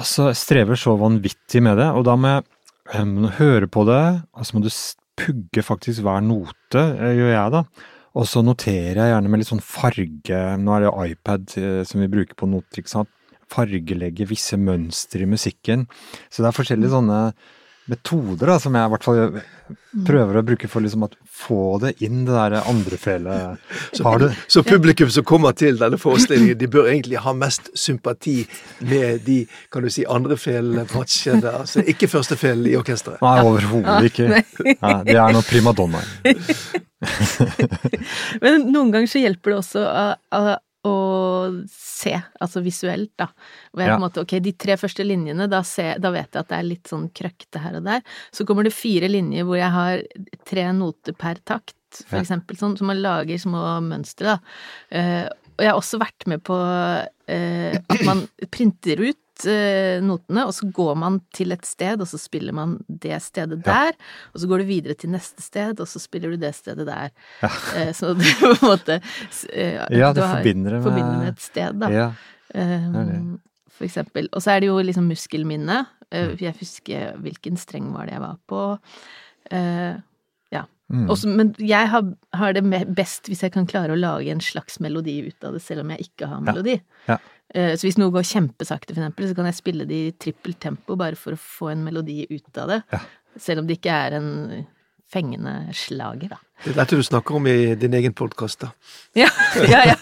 Altså, 0.00 0.30
strever 0.38 0.78
så 0.80 0.96
vanvittig 1.00 1.62
med 1.64 1.80
det, 1.80 1.90
og 1.92 2.06
da 2.08 2.16
må 2.16 2.34
jeg 2.38 3.30
høre 3.38 3.68
på 3.70 3.84
det, 3.88 4.02
og 4.32 4.46
så 4.46 4.56
må 4.56 4.64
du 4.64 4.70
pugge 5.20 5.64
faktisk 5.64 6.04
hver 6.06 6.22
note, 6.24 6.80
eh, 6.80 7.16
gjør 7.18 7.34
jeg 7.34 7.54
da. 7.56 7.64
Og 8.18 8.26
så 8.26 8.42
noterer 8.42 8.98
jeg 8.98 9.12
gjerne 9.12 9.30
med 9.30 9.42
litt 9.42 9.50
sånn 9.50 9.62
farge, 9.62 10.40
nå 10.58 10.74
er 10.74 10.86
det 10.86 10.94
iPad 11.12 11.56
eh, 11.60 11.80
som 11.86 12.02
vi 12.02 12.10
bruker 12.10 12.38
på 12.38 12.48
noter, 12.50 12.82
ikke 12.82 12.94
sant. 12.96 13.12
Fargelegge 13.50 14.28
visse 14.30 14.56
mønstre 14.58 15.26
i 15.26 15.30
musikken. 15.30 15.86
Så 16.30 16.42
det 16.42 16.50
er 16.50 16.56
forskjellige 16.56 16.94
sånne 16.94 17.20
metoder 17.90 18.52
da, 18.52 18.58
som 18.60 18.76
jeg 18.76 18.86
i 18.86 18.92
hvert 18.92 19.06
fall 19.06 19.40
prøver 20.06 20.38
å 20.38 20.42
bruke 20.46 20.68
for 20.70 20.84
liksom 20.84 21.04
å 21.06 21.08
få 21.26 21.78
det 21.82 21.92
inn, 22.04 22.22
det 22.26 22.34
der 22.34 22.56
andre 22.60 22.98
felet. 23.00 23.62
Så, 23.96 24.30
så, 24.46 24.62
publikum 24.62 25.10
som 25.10 25.24
kommer 25.26 25.54
til 25.58 25.78
denne 25.80 25.98
forestillingen, 25.98 26.58
de 26.58 26.68
bør 26.70 26.86
egentlig 26.92 27.18
ha 27.24 27.32
mest 27.34 27.70
sympati 27.78 28.44
med 28.86 29.24
de 29.26 29.40
kan 29.72 29.82
du 29.82 29.90
si, 29.90 30.04
andre 30.06 30.36
felene 30.38 30.84
patchene, 30.88 31.50
altså 31.62 31.82
ikke 31.90 32.08
første 32.12 32.38
felen 32.38 32.68
i 32.70 32.76
orkesteret? 32.78 33.18
Nei, 33.24 33.36
overhodet 33.42 34.10
ikke. 34.12 34.28
Ja, 34.80 35.00
det 35.04 35.16
er 35.18 35.34
noe 35.34 35.44
primadonnaer. 35.46 36.06
Men 38.44 38.68
noen 38.70 38.92
ganger 38.94 39.10
så 39.10 39.22
hjelper 39.22 39.54
det 39.54 39.60
også 39.64 39.84
å 40.86 40.94
se, 41.68 42.14
altså 42.40 42.62
visuelt, 42.64 43.12
da. 43.20 43.28
Hvor 43.70 43.82
jeg 43.82 43.90
ja. 43.90 43.96
på 43.96 44.00
en 44.00 44.04
måte, 44.06 44.24
ok, 44.24 44.36
de 44.44 44.54
tre 44.56 44.76
første 44.80 45.04
linjene, 45.04 45.48
da, 45.50 45.60
se, 45.66 45.90
da, 46.00 46.12
vet 46.14 46.30
jeg 46.32 46.40
at 46.40 46.52
det 46.52 46.56
er 46.56 46.68
litt 46.68 46.92
sånn 46.92 47.10
krøkte 47.16 47.60
her 47.60 47.76
og 47.80 47.84
der. 47.88 48.06
Så 48.32 48.46
kommer 48.48 48.64
det 48.66 48.72
fire 48.76 49.10
linjer 49.10 49.48
hvor 49.48 49.60
jeg 49.60 49.74
har 49.76 50.06
tre 50.48 50.64
noter 50.76 51.16
per 51.18 51.42
takt, 51.44 51.76
for 52.06 52.20
ja. 52.20 52.24
eksempel, 52.24 52.56
sånn, 52.56 52.78
så 52.78 52.86
man 52.88 53.02
lager 53.02 53.40
små 53.42 53.64
mønstre, 53.84 54.36
da. 54.36 54.56
Uh, 54.94 55.28
og 55.60 55.64
jeg 55.66 55.72
har 55.74 55.78
også 55.82 55.98
vært 56.00 56.24
med 56.32 56.40
på 56.46 56.56
uh, 56.56 57.72
at 57.76 58.04
man 58.06 58.24
printer 58.54 59.02
ut 59.04 59.19
uh, 59.48 60.00
notene, 60.04 60.44
og 60.48 60.54
så 60.56 60.68
går 60.74 60.96
man 60.98 61.20
til 61.36 61.54
et 61.54 61.66
sted, 61.68 62.00
og 62.02 62.08
så 62.10 62.18
spiller 62.20 62.54
man 62.56 62.78
det 62.88 63.18
stedet 63.24 63.60
der. 63.66 63.92
Ja. 63.92 64.08
Og 64.34 64.42
så 64.42 64.50
går 64.50 64.62
du 64.62 64.70
videre 64.70 64.96
til 64.98 65.12
neste 65.14 65.44
sted, 65.44 65.80
og 65.80 65.88
så 65.90 66.02
spiller 66.02 66.34
du 66.34 66.40
det 66.40 66.52
stedet 66.56 66.86
der. 66.88 67.14
Ja. 67.42 67.52
Uh, 67.76 67.92
så 67.96 68.12
du 68.14 68.24
på 68.24 68.50
en 68.52 68.66
måte 68.66 68.98
uh, 69.00 69.86
Ja, 69.92 70.10
du, 70.12 70.20
du 70.20 70.24
forbinder, 70.24 70.76
det 70.76 70.80
med... 70.80 70.88
forbinder 70.88 71.16
med 71.22 71.32
et 71.32 71.46
sted, 71.46 71.80
da. 71.80 71.92
Ja. 71.94 72.10
Um, 72.54 73.38
for 73.70 73.86
eksempel. 73.86 74.28
Og 74.34 74.44
så 74.44 74.56
er 74.56 74.64
det 74.64 74.70
jo 74.72 74.80
liksom 74.84 75.08
muskelminne. 75.08 75.84
Mm. 76.10 76.32
Jeg 76.42 76.56
husker 76.58 77.12
hvilken 77.22 77.56
streng 77.60 77.92
var 77.94 78.08
det 78.08 78.16
jeg 78.16 78.22
var 78.24 78.38
på. 78.50 78.62
ja. 80.50 80.64
Mm. 80.90 81.06
Også, 81.06 81.30
men 81.30 81.52
jeg 81.62 81.86
har, 81.92 82.02
har, 82.34 82.54
det 82.56 82.64
best 82.96 83.28
hvis 83.30 83.44
jeg 83.44 83.52
kan 83.54 83.68
klare 83.70 83.94
å 83.94 83.98
lage 83.98 84.32
en 84.32 84.42
slags 84.42 84.80
melodi 84.82 85.20
ut 85.28 85.46
av 85.46 85.54
det, 85.54 85.62
selv 85.62 85.84
om 85.84 85.92
jeg 85.94 86.08
ikke 86.08 86.26
har 86.32 86.42
melodi. 86.42 86.80
Ja. 87.06 87.14
Ja. 87.14 87.18
Eh, 87.54 87.72
så 87.74 87.86
hvis 87.86 87.98
noe 87.98 88.12
går 88.14 88.26
kjempesakte, 88.26 88.94
for 88.94 89.02
eksempel, 89.02 89.28
så 89.30 89.38
kan 89.38 89.48
jeg 89.50 89.58
spille 89.58 89.86
det 89.88 90.00
i 90.00 90.12
trippelt 90.14 90.60
tempo 90.62 90.96
bare 90.98 91.18
for 91.18 91.34
å 91.34 91.40
få 91.40 91.72
en 91.72 91.82
melodi 91.86 92.22
ut 92.30 92.60
av 92.62 92.74
det. 92.74 92.82
Ja. 92.92 93.02
Selv 93.40 93.62
om 93.62 93.68
det 93.68 93.78
ikke 93.78 93.96
er 93.96 94.18
en 94.18 94.30
fengende 95.10 95.54
slager, 95.74 96.36
da. 96.36 96.38
Det 96.62 96.74
er 96.74 96.82
dette 96.82 96.98
du 96.98 97.02
snakker 97.02 97.38
om 97.38 97.48
i 97.50 97.74
din 97.78 97.94
egen 97.98 98.14
podkast, 98.14 98.62
da. 98.62 98.70
Ja, 99.18 99.30
ja, 99.66 99.82
ja. 99.90 99.96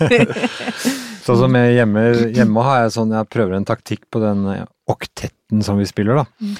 sånn 1.25 1.41
som 1.45 1.57
hjemme, 1.57 2.05
hjemme 2.35 2.67
har 2.67 2.83
jeg 2.83 2.97
sånn, 2.99 3.15
jeg 3.17 3.31
prøver 3.33 3.57
en 3.57 3.69
taktikk 3.69 4.05
på 4.13 4.21
den 4.25 4.45
oktetten 4.89 5.65
som 5.65 5.81
vi 5.81 5.89
spiller, 5.89 6.21
da. 6.21 6.27
Mm. 6.45 6.59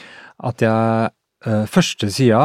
At 0.49 0.65
jeg 0.65 1.11
eh, 1.45 1.65
Første 1.69 2.11
sida, 2.15 2.43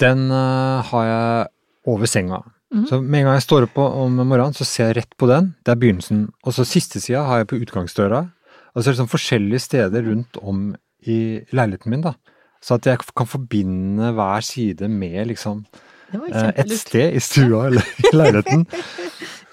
den 0.00 0.30
eh, 0.32 0.90
har 0.90 1.06
jeg 1.06 1.50
over 1.90 2.10
senga. 2.10 2.40
Mm. 2.70 2.84
Så 2.86 3.00
med 3.02 3.20
en 3.20 3.26
gang 3.28 3.38
jeg 3.38 3.46
står 3.48 3.66
opp 3.66 3.78
om 3.82 4.20
morgenen, 4.20 4.54
så 4.54 4.66
ser 4.68 4.90
jeg 4.90 5.00
rett 5.00 5.16
på 5.18 5.26
den. 5.30 5.52
Det 5.66 5.72
er 5.72 5.80
begynnelsen. 5.80 6.28
Og 6.46 6.54
så 6.54 6.66
siste 6.68 7.02
sida 7.02 7.24
har 7.26 7.42
jeg 7.42 7.50
på 7.50 7.58
utgangsdøra. 7.64 8.24
Og 8.70 8.82
så 8.82 8.88
er 8.88 8.92
det 8.92 9.00
sånn 9.00 9.10
forskjellige 9.10 9.64
steder 9.64 10.06
rundt 10.06 10.38
om 10.38 10.68
i 11.10 11.40
leiligheten 11.56 11.90
min, 11.90 12.04
da. 12.04 12.14
Så 12.62 12.76
at 12.76 12.86
jeg 12.86 13.00
kan 13.16 13.26
forbinde 13.26 14.12
hver 14.14 14.44
side 14.44 14.88
med 14.92 15.30
liksom 15.30 15.64
eh, 16.12 16.50
et 16.60 16.74
sted 16.76 17.16
i 17.16 17.22
stua 17.24 17.66
eller 17.70 17.86
i 18.04 18.12
leiligheten. 18.20 18.66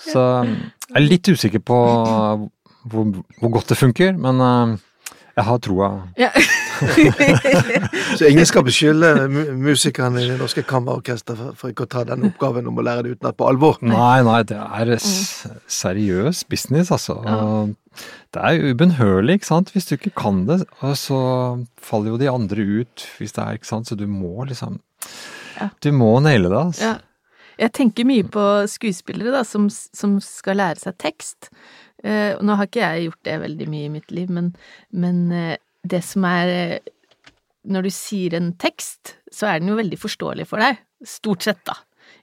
Så 0.03 0.25
jeg 0.43 0.99
er 0.99 1.05
litt 1.07 1.31
usikker 1.31 1.63
på 1.63 1.79
hvor, 2.87 3.09
hvor 3.39 3.53
godt 3.57 3.73
det 3.73 3.79
funker, 3.79 4.13
men 4.19 4.43
eh, 4.43 4.77
jeg 5.37 5.47
har 5.49 5.63
troa. 5.63 5.91
Ja. 6.19 6.29
så 8.17 8.29
ingen 8.29 8.47
skal 8.49 8.65
beskylde 8.67 9.11
musikerne 9.57 10.21
i 10.23 10.29
Det 10.31 10.37
Norske 10.39 10.63
Kammerorkester 10.67 11.39
for, 11.57 11.71
ikke 11.71 11.87
å 11.87 11.91
ta 11.91 12.03
den 12.07 12.27
oppgaven 12.29 12.69
om 12.69 12.77
å 12.77 12.85
lære 12.85 13.05
det 13.05 13.17
utenat 13.17 13.37
på 13.39 13.47
alvor? 13.49 13.79
Nei, 13.85 14.19
nei, 14.27 14.41
det 14.47 14.59
er 14.59 14.93
seriøs 14.99 16.43
business, 16.51 16.91
altså. 16.93 17.19
Ja. 17.25 17.39
Det 18.35 18.43
er 18.43 18.69
ubønnhørlig, 18.71 19.39
ikke 19.39 19.49
sant. 19.49 19.73
Hvis 19.73 19.89
du 19.89 19.95
ikke 19.97 20.13
kan 20.17 20.45
det, 20.49 20.61
så 20.99 21.19
faller 21.81 22.13
jo 22.13 22.21
de 22.21 22.29
andre 22.29 22.67
ut. 22.81 23.07
Hvis 23.17 23.33
det 23.37 23.43
er, 23.43 23.57
ikke 23.57 23.71
sant. 23.71 23.89
Så 23.89 23.97
du 23.97 24.05
må 24.09 24.45
liksom 24.45 24.77
ja. 25.57 25.71
Du 25.81 25.89
må 25.95 26.11
naile 26.21 26.51
det, 26.51 26.61
altså. 26.61 26.93
Ja. 26.93 26.95
Jeg 27.57 27.73
tenker 27.73 28.05
mye 28.05 28.25
på 28.29 28.43
skuespillere 28.69 29.33
da, 29.33 29.41
som, 29.47 29.65
som 29.71 30.19
skal 30.21 30.59
lære 30.59 30.81
seg 30.83 30.97
tekst. 31.01 31.49
Uh, 32.05 32.37
nå 32.45 32.57
har 32.59 32.69
ikke 32.69 32.83
jeg 32.83 33.07
gjort 33.07 33.23
det 33.25 33.37
veldig 33.41 33.67
mye 33.71 33.87
i 33.87 33.93
mitt 33.95 34.13
liv, 34.13 34.29
men, 34.29 34.51
men 34.93 35.23
uh, 35.33 35.55
det 35.89 36.03
som 36.05 36.25
er 36.27 36.51
uh, 36.77 36.93
Når 37.67 37.87
du 37.87 37.91
sier 37.91 38.37
en 38.37 38.53
tekst, 38.55 39.17
så 39.33 39.49
er 39.49 39.59
den 39.59 39.73
jo 39.73 39.79
veldig 39.79 39.97
forståelig 39.99 40.45
for 40.47 40.63
deg. 40.63 40.77
Stort 41.03 41.43
sett, 41.43 41.59
da. 41.67 41.75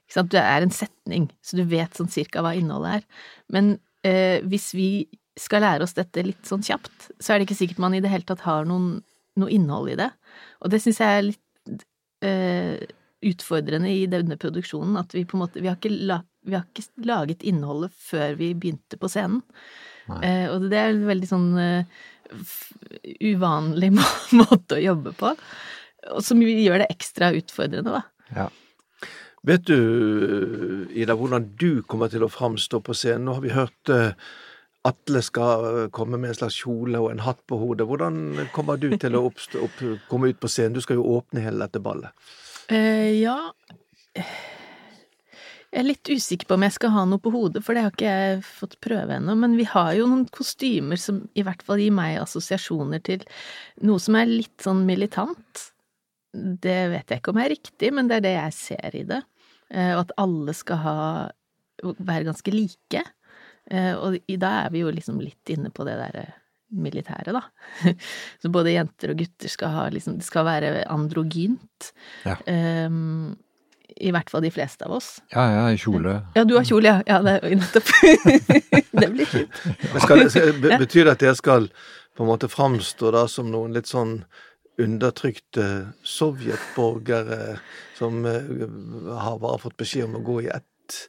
Ikke 0.05 0.15
sant? 0.17 0.31
Det 0.33 0.41
er 0.41 0.65
en 0.65 0.73
setning, 0.73 1.27
så 1.45 1.59
du 1.59 1.65
vet 1.69 1.93
sånn 1.93 2.09
cirka 2.09 2.41
hva 2.41 2.55
innholdet 2.57 2.95
er. 2.97 3.27
Men 3.53 3.75
hvis 4.49 4.67
vi 4.77 4.87
skal 5.37 5.63
lære 5.65 5.85
oss 5.85 5.95
dette 5.97 6.21
litt 6.25 6.45
sånn 6.45 6.65
kjapt, 6.65 7.07
så 7.17 7.33
er 7.33 7.39
det 7.39 7.47
ikke 7.47 7.57
sikkert 7.57 7.81
man 7.81 7.93
i 7.97 8.01
det 8.01 8.09
hele 8.11 8.25
tatt 8.25 8.43
har 8.45 8.65
noen, 8.69 8.99
noe 9.37 9.53
innhold 9.53 9.89
i 9.93 9.97
det. 9.97 10.11
Og 10.61 10.73
det 10.73 10.81
syns 10.83 11.01
jeg 11.01 11.21
er 11.21 11.25
litt 11.29 12.91
utfordrende 13.25 13.91
i 13.91 14.05
denne 14.11 14.37
produksjonen, 14.39 14.97
at 14.99 15.13
vi 15.15 15.25
på 15.25 15.37
en 15.37 15.45
måte 15.45 15.61
Vi 15.61 15.69
har 15.69 15.77
ikke, 15.79 15.93
la, 16.09 16.19
vi 16.45 16.57
har 16.57 16.65
ikke 16.65 17.05
laget 17.07 17.45
innholdet 17.47 17.93
før 17.97 18.35
vi 18.39 18.53
begynte 18.53 18.99
på 19.01 19.09
scenen. 19.11 19.41
Eh, 20.21 20.45
og 20.51 20.67
det 20.69 20.77
er 20.77 20.99
veldig 21.01 21.29
sånn 21.29 21.47
uh, 21.57 22.03
uvanlig 23.21 23.91
må 23.97 24.05
måte 24.41 24.79
å 24.79 24.83
jobbe 24.83 25.15
på, 25.17 25.33
og 26.13 26.23
som 26.25 26.41
gjør 26.41 26.83
det 26.83 26.91
ekstra 26.93 27.31
utfordrende, 27.35 27.99
da. 27.99 28.03
Ja. 28.35 28.49
Vet 29.45 29.67
du, 29.69 30.89
Ida, 30.97 31.13
hvordan 31.13 31.51
du 31.59 31.83
kommer 31.85 32.09
til 32.09 32.25
å 32.25 32.31
framstå 32.33 32.79
på 32.81 32.95
scenen? 32.97 33.27
Nå 33.27 33.35
har 33.37 33.43
vi 33.43 33.53
hørt 33.53 33.91
uh, 33.93 34.07
Atle 34.89 35.21
skal 35.25 35.91
komme 35.93 36.17
med 36.17 36.31
en 36.31 36.39
slags 36.39 36.57
kjole 36.63 36.97
og 37.01 37.11
en 37.11 37.21
hatt 37.25 37.43
på 37.49 37.59
hodet. 37.61 37.85
Hvordan 37.85 38.49
kommer 38.53 38.81
du 38.81 38.87
til 38.97 39.17
å 39.17 39.27
opp, 39.29 39.43
komme 40.09 40.33
ut 40.33 40.41
på 40.41 40.49
scenen? 40.49 40.73
Du 40.77 40.81
skal 40.81 40.97
jo 40.97 41.05
åpne 41.19 41.45
hele 41.45 41.61
dette 41.61 41.81
ballet. 41.81 42.09
Uh, 42.73 43.13
ja 43.13 43.37
Jeg 45.75 45.81
er 45.81 45.89
litt 45.89 46.07
usikker 46.07 46.47
på 46.47 46.55
om 46.55 46.63
jeg 46.63 46.71
skal 46.77 46.91
ha 46.93 47.01
noe 47.03 47.19
på 47.19 47.33
hodet, 47.33 47.59
for 47.65 47.75
det 47.75 47.81
har 47.83 47.91
ikke 47.91 48.11
jeg 48.11 48.43
fått 48.47 48.77
prøve 48.79 49.17
ennå. 49.17 49.33
Men 49.35 49.57
vi 49.59 49.65
har 49.67 49.89
jo 49.97 50.05
noen 50.07 50.23
kostymer 50.31 50.99
som 51.01 51.17
i 51.35 51.43
hvert 51.43 51.65
fall 51.67 51.81
gir 51.83 51.91
meg 51.91 52.21
assosiasjoner 52.21 53.01
til 53.03 53.25
noe 53.83 53.99
som 53.99 54.15
er 54.15 54.31
litt 54.31 54.63
sånn 54.63 54.85
militant. 54.87 55.65
Det 56.31 56.77
vet 56.93 57.11
jeg 57.11 57.19
ikke 57.19 57.35
om 57.35 57.41
er 57.43 57.51
riktig, 57.51 57.91
men 57.91 58.07
det 58.07 58.21
er 58.21 58.23
det 58.23 58.33
jeg 58.37 58.55
ser 58.55 58.95
i 59.01 59.03
det. 59.09 59.19
Uh, 59.67 59.91
og 59.97 60.05
at 60.05 60.15
alle 60.23 60.55
skal 60.55 60.81
ha 60.85 60.97
være 61.83 62.29
ganske 62.29 62.55
like. 62.55 63.03
Uh, 63.67 63.93
og 63.99 64.17
da 64.39 64.55
er 64.63 64.71
vi 64.71 64.85
jo 64.85 64.95
liksom 64.95 65.19
litt 65.19 65.51
inne 65.51 65.75
på 65.75 65.83
det 65.83 65.99
derre 65.99 66.29
militæret, 66.71 67.35
da. 67.35 67.43
Så 68.41 68.47
både 68.53 68.77
jenter 68.77 69.11
og 69.11 69.19
gutter 69.19 69.51
skal 69.51 69.75
ha 69.75 69.89
liksom 69.91 70.21
Det 70.21 70.27
skal 70.27 70.47
være 70.47 70.85
androgynt. 70.91 71.91
Ja. 72.23 72.39
Um, 72.87 73.35
I 73.95 74.11
hvert 74.11 74.29
fall 74.31 74.43
de 74.43 74.51
fleste 74.51 74.85
av 74.87 74.97
oss. 74.97 75.21
Ja, 75.31 75.45
ja, 75.53 75.67
i 75.71 75.77
kjole. 75.79 76.17
Ja, 76.35 76.43
du 76.43 76.57
har 76.57 76.65
kjole, 76.67 76.89
ja. 76.89 77.03
Ja, 77.07 77.21
det 77.23 77.55
nettopp. 77.55 77.91
det 79.01 79.11
blir 79.13 79.29
fint. 79.29 79.61
Skal 80.03 80.25
skal, 80.31 80.51
betyr 80.59 81.07
det 81.07 81.13
at 81.15 81.23
dere 81.23 81.37
skal 81.39 81.69
på 82.15 82.25
en 82.25 82.31
måte 82.31 82.49
framstå 82.51 83.13
da 83.15 83.25
som 83.31 83.47
noen 83.51 83.75
litt 83.75 83.87
sånn 83.87 84.19
undertrykte 84.81 85.93
sovjetborgere 86.03 87.57
som 87.95 88.25
eh, 88.27 88.51
har 89.23 89.39
bare 89.39 89.61
fått 89.63 89.77
beskjed 89.79 90.09
om 90.09 90.19
å 90.19 90.25
gå 90.25 90.41
i 90.43 90.51
ett? 90.51 90.99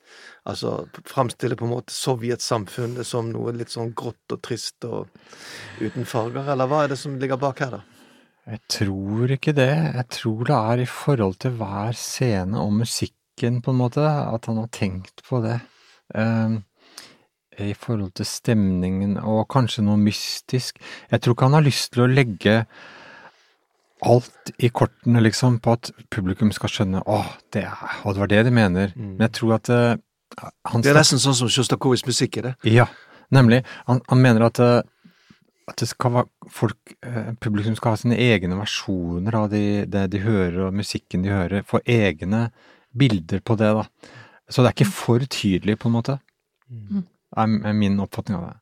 Altså 0.47 0.87
framstille 1.05 1.59
på 1.59 1.67
en 1.67 1.75
måte 1.75 1.95
sovjetsamfunnet 1.95 3.07
som 3.07 3.33
noe 3.35 3.53
litt 3.57 3.75
sånn 3.75 3.91
grått 3.99 4.33
og 4.33 4.43
trist 4.47 4.87
og 4.87 5.11
uten 5.83 6.07
farger, 6.07 6.53
eller 6.55 6.71
hva 6.71 6.85
er 6.85 6.95
det 6.95 7.01
som 7.01 7.19
ligger 7.19 7.41
bak 7.43 7.65
her, 7.65 7.81
da? 7.81 7.96
Jeg 8.47 8.61
tror 8.71 9.33
ikke 9.35 9.53
det. 9.57 9.73
Jeg 9.75 10.07
tror 10.15 10.45
det 10.47 10.57
er 10.57 10.83
i 10.85 10.87
forhold 10.87 11.41
til 11.43 11.57
hver 11.59 11.97
scene 11.99 12.61
og 12.63 12.77
musikken, 12.79 13.61
på 13.63 13.73
en 13.73 13.81
måte, 13.81 14.05
at 14.07 14.47
han 14.47 14.61
har 14.63 14.69
tenkt 14.73 15.25
på 15.27 15.41
det. 15.43 15.59
Ehm, 16.15 16.63
I 17.59 17.75
forhold 17.75 18.13
til 18.15 18.29
stemningen 18.29 19.17
og 19.19 19.49
kanskje 19.51 19.83
noe 19.83 19.99
mystisk. 19.99 20.79
Jeg 21.11 21.21
tror 21.21 21.35
ikke 21.35 21.49
han 21.49 21.59
har 21.59 21.67
lyst 21.67 21.93
til 21.93 22.05
å 22.05 22.11
legge 22.11 22.57
alt 24.07 24.53
i 24.63 24.69
kortene, 24.69 25.23
liksom, 25.25 25.59
på 25.65 25.75
at 25.75 25.91
publikum 26.13 26.53
skal 26.55 26.71
skjønne 26.71 27.03
å, 27.09 27.23
det, 27.53 27.65
er, 27.65 28.03
det 28.05 28.21
var 28.21 28.31
det 28.31 28.43
de 28.47 28.53
mener. 28.55 28.93
Men 28.95 29.25
jeg 29.27 29.33
tror 29.41 29.57
at 29.57 29.73
uh, 29.73 29.97
han 30.69 30.85
Det 30.85 30.93
er 30.93 31.01
nesten 31.01 31.23
sånn 31.23 31.39
som 31.39 31.51
Sjostakovitsj 31.51 32.07
musikk 32.07 32.39
er 32.39 32.51
det. 32.51 32.55
ja, 32.77 32.87
nemlig. 33.35 33.65
Han, 33.89 34.03
han 34.11 34.23
mener 34.23 34.47
at, 34.51 34.61
eh, 34.61 34.83
at 35.67 35.81
det 35.83 35.89
skal 35.91 36.15
være 36.15 36.51
folk, 36.53 36.95
eh, 37.03 37.33
publikum 37.43 37.75
skal 37.79 37.95
ha 37.95 38.01
sine 38.01 38.19
egne 38.23 38.59
versjoner 38.59 39.35
av 39.35 39.49
de, 39.51 39.65
det 39.91 40.05
de 40.13 40.23
hører 40.23 40.61
og 40.69 40.77
musikken 40.79 41.25
de 41.27 41.33
hører, 41.35 41.67
få 41.67 41.81
egne 41.83 42.51
bilder 42.97 43.43
på 43.43 43.57
det, 43.59 43.73
da. 43.75 44.13
Så 44.47 44.63
det 44.63 44.71
er 44.71 44.77
ikke 44.77 44.95
for 44.95 45.27
tydelig, 45.27 45.75
på 45.83 45.91
en 45.91 45.97
måte. 45.97 46.21
Er, 47.37 47.51
er 47.67 47.75
min 47.77 47.99
oppfatning 48.03 48.39
av 48.39 48.47
det. 48.47 48.61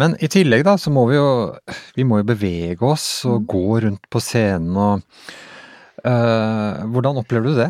Men 0.00 0.16
i 0.24 0.28
tillegg, 0.32 0.64
da, 0.64 0.78
så 0.80 0.88
må 0.92 1.04
vi 1.10 1.18
jo 1.18 1.52
Vi 1.96 2.04
må 2.08 2.22
jo 2.22 2.28
bevege 2.30 2.86
oss 2.88 3.26
og 3.28 3.44
gå 3.50 3.80
rundt 3.84 4.06
på 4.08 4.22
scenen 4.24 4.72
og 4.72 5.02
uh, 6.06 6.80
Hvordan 6.88 7.20
opplever 7.20 7.50
du 7.50 7.58
det? 7.60 7.68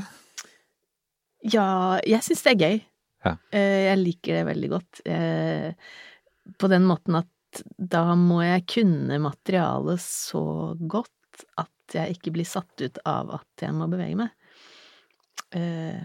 Ja, 1.50 1.98
jeg 2.06 2.22
syns 2.22 2.44
det 2.46 2.52
er 2.52 2.60
gøy. 2.62 2.80
Ja. 3.26 3.34
Uh, 3.50 3.80
Jeg 3.88 3.98
liker 4.04 4.38
det 4.38 4.44
veldig 4.46 4.70
godt. 4.70 5.00
Eh, 5.02 5.74
På 6.58 6.68
den 6.72 6.84
måten 6.88 7.16
at 7.22 7.28
da 7.76 8.14
må 8.16 8.40
jeg 8.44 8.64
kunne 8.72 9.18
materialet 9.20 10.00
så 10.00 10.42
godt 10.88 11.44
at 11.60 11.68
jeg 11.96 12.16
ikke 12.16 12.32
blir 12.32 12.48
satt 12.48 12.80
ut 12.80 12.98
av 13.08 13.30
at 13.36 13.64
jeg 13.66 13.74
må 13.76 13.88
bevege 13.92 14.16
meg. 14.16 14.30
Eh, 15.52 16.00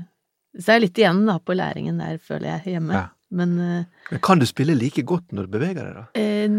Så 0.58 0.66
det 0.66 0.74
er 0.76 0.82
litt 0.84 0.98
igjen 1.00 1.22
da 1.28 1.38
på 1.40 1.56
læringen 1.56 2.00
der, 2.02 2.18
føler 2.20 2.58
jeg, 2.58 2.74
hjemme. 2.76 2.94
Ja. 2.98 3.06
Men 3.38 3.58
eh, 3.60 3.86
Men 4.12 4.22
kan 4.24 4.40
du 4.40 4.46
spille 4.48 4.76
like 4.76 5.04
godt 5.08 5.32
når 5.36 5.48
du 5.48 5.56
beveger 5.58 5.84
deg, 5.84 5.96
da? 5.96 6.06
eh, 6.16 6.50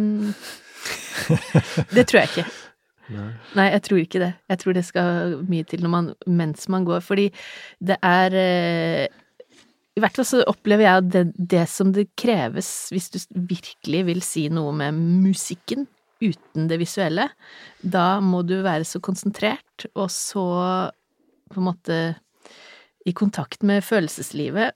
Det 1.97 2.05
tror 2.09 2.21
jeg 2.23 2.29
ikke. 2.33 2.47
Nei. 3.09 3.29
Nei, 3.57 3.65
jeg 3.73 3.83
tror 3.87 4.01
ikke 4.03 4.21
det. 4.21 4.33
Jeg 4.53 4.61
tror 4.63 4.77
det 4.77 4.85
skal 4.85 5.37
mye 5.49 5.65
til 5.69 5.81
når 5.85 5.93
man, 5.95 6.11
mens 6.29 6.67
man 6.69 6.85
går, 6.85 7.01
fordi 7.05 7.29
det 7.89 7.97
er 8.05 8.37
eh, 8.37 9.07
I 9.99 10.03
hvert 10.03 10.15
fall 10.15 10.27
så 10.29 10.43
opplever 10.47 10.87
jeg 10.87 11.07
det, 11.11 11.23
det 11.35 11.65
som 11.71 11.91
det 11.95 12.07
kreves 12.19 12.69
hvis 12.95 13.11
du 13.11 13.19
virkelig 13.51 14.05
vil 14.07 14.21
si 14.23 14.45
noe 14.53 14.71
med 14.77 14.95
musikken 14.95 15.89
uten 16.23 16.67
det 16.71 16.79
visuelle, 16.81 17.29
da 17.83 18.19
må 18.23 18.45
du 18.47 18.57
være 18.63 18.87
så 18.87 19.01
konsentrert 19.03 19.87
og 19.95 20.09
så 20.15 20.47
på 21.51 21.61
en 21.61 21.67
måte 21.67 21.99
i 23.07 23.15
kontakt 23.17 23.63
med 23.67 23.87
følelseslivet, 23.87 24.75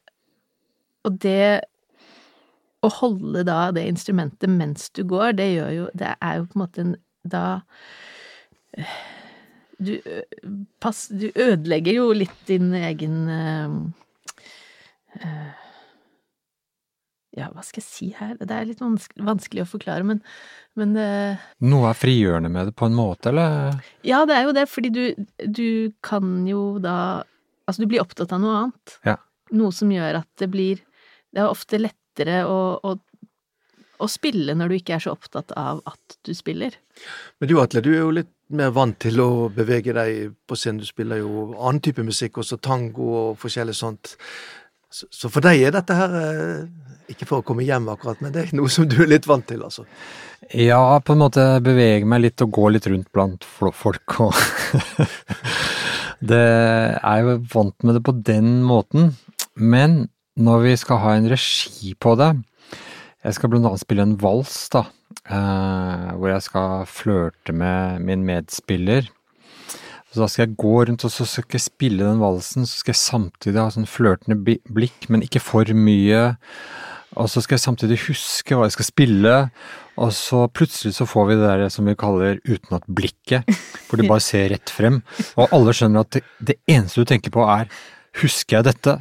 og 1.07 1.19
det 1.23 1.63
å 2.83 2.91
holde 2.99 3.45
da 3.47 3.71
det 3.75 3.87
instrumentet 3.91 4.51
mens 4.51 4.89
du 4.95 5.05
går, 5.07 5.37
det 5.39 5.49
gjør 5.53 5.73
jo 5.77 5.89
Det 5.95 6.15
er 6.19 6.39
jo 6.39 6.47
på 6.51 6.57
en 6.57 6.63
måte 6.65 6.83
en 6.83 6.95
Da 7.23 7.45
du, 9.83 9.93
pass, 10.83 11.09
du 11.11 11.29
ødelegger 11.35 11.99
jo 11.99 12.09
litt 12.15 12.47
din 12.49 12.73
egen 12.75 13.29
eh, 13.31 13.67
eh, 13.67 13.75
Ja, 17.33 17.47
hva 17.49 17.63
skal 17.65 17.81
jeg 17.81 17.89
si 17.89 18.07
her? 18.13 18.35
Det 18.37 18.53
er 18.53 18.67
litt 18.69 18.83
vanskelig, 18.83 19.25
vanskelig 19.25 19.63
å 19.65 19.71
forklare, 19.71 20.05
men, 20.05 20.19
men 20.77 20.93
uh, 20.99 21.45
Noe 21.65 21.89
er 21.89 21.97
frigjørende 21.97 22.51
med 22.53 22.69
det 22.69 22.75
på 22.77 22.91
en 22.91 22.97
måte, 22.97 23.31
eller? 23.33 23.79
Ja, 24.05 24.23
det 24.29 24.37
er 24.37 24.49
jo 24.51 24.57
det, 24.57 24.67
fordi 24.69 24.91
du, 24.93 25.05
du 25.41 25.69
kan 26.05 26.43
jo 26.49 26.77
da 26.83 27.25
Altså, 27.63 27.85
du 27.85 27.93
blir 27.93 28.03
opptatt 28.03 28.33
av 28.35 28.41
noe 28.43 28.57
annet. 28.59 28.95
Ja. 29.07 29.15
Noe 29.55 29.73
som 29.73 29.91
gjør 29.95 30.17
at 30.19 30.29
det 30.43 30.49
blir 30.51 30.81
Det 31.33 31.41
er 31.41 31.47
ofte 31.47 31.79
lettere 31.79 32.41
å, 32.45 32.57
å, 32.83 32.97
å 34.03 34.09
spille 34.11 34.57
når 34.59 34.69
du 34.69 34.77
ikke 34.81 34.97
er 34.97 35.05
så 35.05 35.15
opptatt 35.15 35.55
av 35.57 35.79
at 35.89 36.17
du 36.27 36.35
spiller. 36.37 36.75
Men 37.41 37.49
du 37.49 37.55
Atle, 37.63 37.81
du 37.81 37.93
er 37.95 38.03
jo 38.03 38.11
litt 38.19 38.33
mer 38.53 38.75
vant 38.75 38.99
til 39.01 39.23
å 39.23 39.31
bevege 39.55 39.95
deg 39.97 40.35
på 40.45 40.59
scenen. 40.59 40.83
Du 40.83 40.91
spiller 40.91 41.23
jo 41.23 41.53
annen 41.55 41.81
type 41.87 42.05
musikk, 42.05 42.43
også 42.43 42.59
tango 42.61 43.09
og 43.23 43.41
forskjellig 43.41 43.79
sånt. 43.79 44.17
Så, 44.93 45.09
så 45.09 45.31
for 45.33 45.45
deg 45.45 45.63
er 45.65 45.73
dette 45.75 45.97
her 45.97 46.15
eh, 46.19 46.67
Ikke 47.13 47.29
for 47.29 47.41
å 47.41 47.47
komme 47.47 47.65
hjem 47.65 47.89
akkurat, 47.93 48.21
men 48.21 48.35
det 48.35 48.45
er 48.45 48.55
noe 48.59 48.71
som 48.73 48.85
du 48.89 48.99
er 49.03 49.11
litt 49.15 49.29
vant 49.29 49.47
til, 49.49 49.65
altså. 49.65 49.87
Ja, 50.53 50.99
på 51.01 51.15
en 51.15 51.23
måte 51.23 51.45
bevege 51.65 52.09
meg 52.09 52.25
litt 52.27 52.43
og 52.45 52.53
gå 52.53 52.69
litt 52.75 52.89
rundt 52.91 53.09
blant 53.15 53.47
folk 53.47 54.19
og 54.27 54.37
Det 56.23 56.39
er 56.39 57.23
jo 57.25 57.39
vant 57.51 57.77
med 57.83 57.97
det 57.99 58.03
på 58.07 58.15
den 58.15 58.61
måten, 58.67 59.15
men 59.59 60.05
når 60.39 60.67
vi 60.67 60.75
skal 60.79 61.01
ha 61.03 61.15
en 61.17 61.27
regi 61.29 61.93
på 61.99 62.15
det 62.21 62.31
Jeg 63.25 63.37
skal 63.37 63.51
blant 63.51 63.67
annet 63.69 63.83
spille 63.83 64.07
en 64.07 64.15
vals, 64.21 64.55
da, 64.73 64.85
eh, 65.27 66.07
hvor 66.15 66.31
jeg 66.31 66.47
skal 66.47 66.87
flørte 66.91 67.55
med 67.55 68.03
min 68.07 68.25
medspiller. 68.27 69.07
Så 70.13 70.21
da 70.21 70.29
skal 70.29 70.45
jeg 70.45 70.57
gå 70.61 70.75
rundt 70.89 71.05
og 71.09 71.13
så 71.13 71.25
skal 71.25 71.57
jeg 71.57 71.65
spille 71.65 72.05
den 72.05 72.21
valsen, 72.21 72.67
så 72.69 72.83
skal 72.83 72.93
jeg 72.93 73.01
samtidig 73.01 73.61
ha 73.63 73.71
sånn 73.73 73.89
flørtende 73.89 74.37
blikk, 74.45 75.09
men 75.09 75.25
ikke 75.25 75.41
for 75.41 75.73
mye. 75.73 76.35
Og 77.17 77.31
så 77.33 77.41
skal 77.45 77.57
jeg 77.57 77.65
samtidig 77.65 77.99
huske 78.07 78.57
hva 78.57 78.69
jeg 78.69 78.77
skal 78.77 78.89
spille, 78.89 79.39
og 80.01 80.13
så 80.17 80.45
plutselig 80.53 80.95
så 80.97 81.09
får 81.09 81.27
vi 81.31 81.39
det 81.41 81.49
der 81.49 81.73
som 81.73 81.89
vi 81.89 81.97
kaller 81.99 82.39
utenat-blikket, 82.45 83.49
hvor 83.89 84.01
du 84.01 84.07
bare 84.09 84.25
ser 84.25 84.53
rett 84.53 84.73
frem, 84.73 85.01
og 85.37 85.53
alle 85.53 85.75
skjønner 85.77 86.05
at 86.05 86.17
det, 86.17 86.25
det 86.41 86.61
eneste 86.69 87.05
du 87.05 87.09
tenker 87.09 87.33
på 87.33 87.49
er 87.49 87.69
husker 88.21 88.59
jeg 88.59 88.69
dette? 88.69 88.97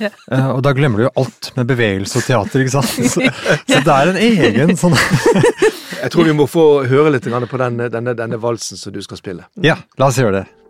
Ja. 0.00 0.08
Uh, 0.26 0.48
og 0.56 0.62
da 0.66 0.72
glemmer 0.74 0.98
du 0.98 1.04
jo 1.04 1.12
alt 1.20 1.50
med 1.54 1.68
bevegelse 1.68 2.18
og 2.18 2.26
teater, 2.26 2.62
ikke 2.64 2.74
sant? 2.74 2.90
Så, 3.12 3.22
så 3.68 3.82
det 3.84 3.94
er 3.94 4.10
en 4.10 4.18
egen 4.18 4.74
sånn 4.78 4.96
Jeg 6.02 6.10
tror 6.10 6.26
vi 6.26 6.34
må 6.34 6.48
få 6.50 6.64
høre 6.90 7.12
litt 7.14 7.28
på 7.28 7.60
denne, 7.60 7.86
denne, 7.92 8.14
denne 8.18 8.40
valsen 8.42 8.80
som 8.80 8.92
du 8.92 9.00
skal 9.04 9.20
spille. 9.20 9.46
Ja, 9.62 9.76
la 9.98 10.10
oss 10.10 10.18
gjøre 10.18 10.40
det. 10.40 10.61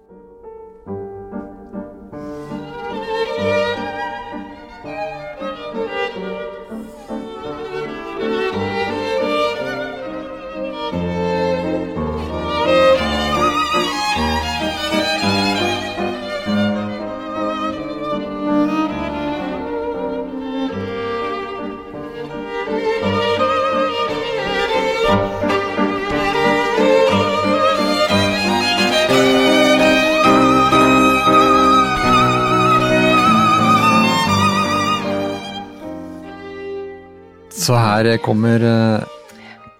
Så 37.63 37.77
her 37.79 38.09
kommer 38.19 38.59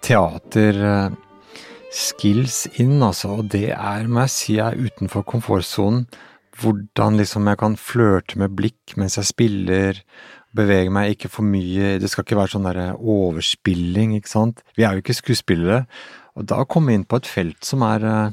teaterskills 0.05 2.59
inn, 2.79 3.03
altså, 3.03 3.33
og 3.41 3.49
det 3.51 3.75
er, 3.75 4.07
må 4.07 4.23
jeg 4.23 4.31
si, 4.31 4.55
er 4.63 4.79
utenfor 4.79 5.19
komfortsonen. 5.27 6.07
Hvordan 6.61 7.17
liksom 7.19 7.43
jeg 7.49 7.57
kan 7.59 7.75
flørte 7.75 8.39
med 8.39 8.55
blikk 8.55 8.95
mens 8.95 9.17
jeg 9.19 9.27
spiller, 9.27 9.99
bevege 10.55 10.87
meg 10.95 11.11
ikke 11.17 11.27
for 11.33 11.43
mye, 11.43 11.99
det 11.99 12.07
skal 12.11 12.23
ikke 12.23 12.39
være 12.39 12.51
sånn 12.53 12.67
derre 12.69 12.95
overspilling, 12.95 14.15
ikke 14.15 14.31
sant. 14.31 14.63
Vi 14.77 14.83
er 14.87 14.93
jo 14.93 14.99
ikke 15.03 15.19
skuespillere, 15.19 15.83
og 16.39 16.47
da 16.53 16.63
komme 16.63 16.95
inn 16.95 17.03
på 17.03 17.19
et 17.19 17.27
felt 17.27 17.61
som 17.67 17.83
er 17.89 17.99
eh, 18.07 18.31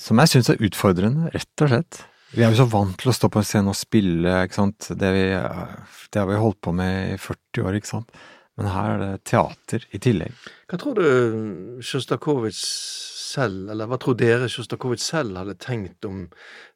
som 0.00 0.16
jeg 0.22 0.30
syns 0.30 0.48
er 0.52 0.62
utfordrende, 0.64 1.28
rett 1.34 1.62
og 1.64 1.68
slett. 1.74 1.94
Vi 2.30 2.44
er 2.44 2.52
jo 2.52 2.60
så 2.60 2.68
vant 2.70 2.94
til 3.00 3.10
å 3.10 3.14
stå 3.14 3.30
på 3.32 3.40
en 3.40 3.46
scene 3.46 3.72
og 3.72 3.78
spille, 3.78 4.34
ikke 4.44 4.58
sant. 4.60 4.90
Det, 4.94 5.08
vi, 5.14 5.24
det 5.34 6.20
har 6.20 6.28
vi 6.30 6.38
holdt 6.38 6.60
på 6.62 6.74
med 6.76 7.16
i 7.16 7.18
40 7.18 7.64
år, 7.66 7.78
ikke 7.78 7.90
sant. 7.90 8.20
Men 8.60 8.70
her 8.70 8.90
er 8.92 9.02
det 9.02 9.24
teater 9.26 9.86
i 9.90 9.98
tillegg. 10.02 10.34
Hva 10.70 10.78
tror 10.78 10.98
du 10.98 11.80
Sjostakovitsj 11.82 12.60
selv, 13.30 13.70
eller 13.72 13.90
hva 13.90 13.98
tror 14.02 14.18
dere 14.18 14.50
Sjostakovitsj 14.50 15.06
selv 15.06 15.38
hadde 15.40 15.56
tenkt 15.62 16.06
om 16.06 16.26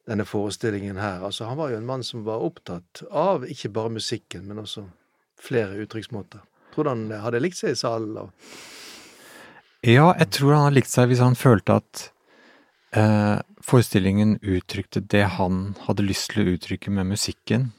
denne 0.09 0.25
forestillingen 0.27 0.99
her? 0.99 1.23
Altså, 1.27 1.47
han 1.47 1.59
var 1.59 1.71
jo 1.71 1.79
en 1.79 1.87
mann 1.87 2.03
som 2.03 2.25
var 2.27 2.43
opptatt 2.43 3.05
av 3.11 3.47
ikke 3.47 3.71
bare 3.75 3.93
musikken, 3.95 4.47
men 4.49 4.63
også 4.63 4.87
flere 5.41 5.77
uttrykksmåter. 5.83 6.43
Tror 6.73 6.87
du 6.87 6.91
han 6.91 7.07
hadde 7.23 7.43
likt 7.43 7.61
seg 7.61 7.75
i 7.75 7.79
salen? 7.79 8.17
Og... 8.25 8.33
Ja, 9.85 10.09
jeg 10.17 10.31
tror 10.35 10.55
han 10.55 10.67
hadde 10.67 10.79
likt 10.81 10.91
seg 10.91 11.11
hvis 11.11 11.23
han 11.23 11.39
følte 11.39 11.79
at 11.79 12.09
eh, 12.97 13.39
forestillingen 13.65 14.37
uttrykte 14.41 15.03
det 15.13 15.25
han 15.37 15.75
hadde 15.85 16.05
lyst 16.07 16.31
til 16.33 16.43
å 16.43 16.55
uttrykke 16.55 16.93
med 16.93 17.11
musikken. 17.13 17.69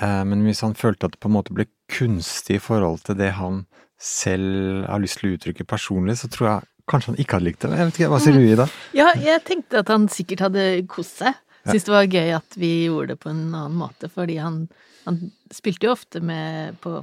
Eh, 0.00 0.22
men 0.28 0.44
hvis 0.46 0.64
han 0.64 0.76
følte 0.78 1.08
at 1.08 1.16
det 1.16 1.22
på 1.22 1.30
en 1.30 1.36
måte 1.36 1.54
ble 1.56 1.68
kunstig 1.92 2.58
i 2.58 2.62
forhold 2.62 3.04
til 3.06 3.18
det 3.20 3.34
han 3.38 3.64
selv 4.00 4.86
har 4.88 5.02
lyst 5.02 5.20
til 5.20 5.30
å 5.30 5.38
uttrykke 5.38 5.66
personlig, 5.68 6.18
så 6.20 6.30
tror 6.32 6.48
jeg 6.50 6.70
kanskje 6.90 7.12
han 7.12 7.20
ikke 7.22 7.38
hadde 7.38 7.48
likt 7.48 7.64
det. 7.64 7.72
Jeg 7.72 7.88
vet 7.88 7.98
ikke, 8.00 8.12
Hva 8.12 8.20
sier 8.20 8.36
du, 8.36 8.44
Ida? 8.44 8.68
Ja, 8.96 9.08
jeg 9.16 9.42
tenkte 9.46 9.80
at 9.80 9.92
han 9.92 10.06
sikkert 10.12 10.48
hadde 10.48 10.64
kost 10.90 11.22
seg. 11.22 11.38
Syns 11.64 11.86
det 11.86 11.94
var 11.94 12.10
gøy 12.12 12.34
at 12.36 12.56
vi 12.60 12.72
gjorde 12.84 13.14
det 13.14 13.22
på 13.22 13.30
en 13.32 13.46
annen 13.54 13.78
måte, 13.80 14.10
fordi 14.12 14.36
han, 14.36 14.66
han 15.06 15.22
spilte 15.54 15.88
jo 15.88 15.94
ofte 15.96 16.24
med 16.24 16.80
på 16.84 16.98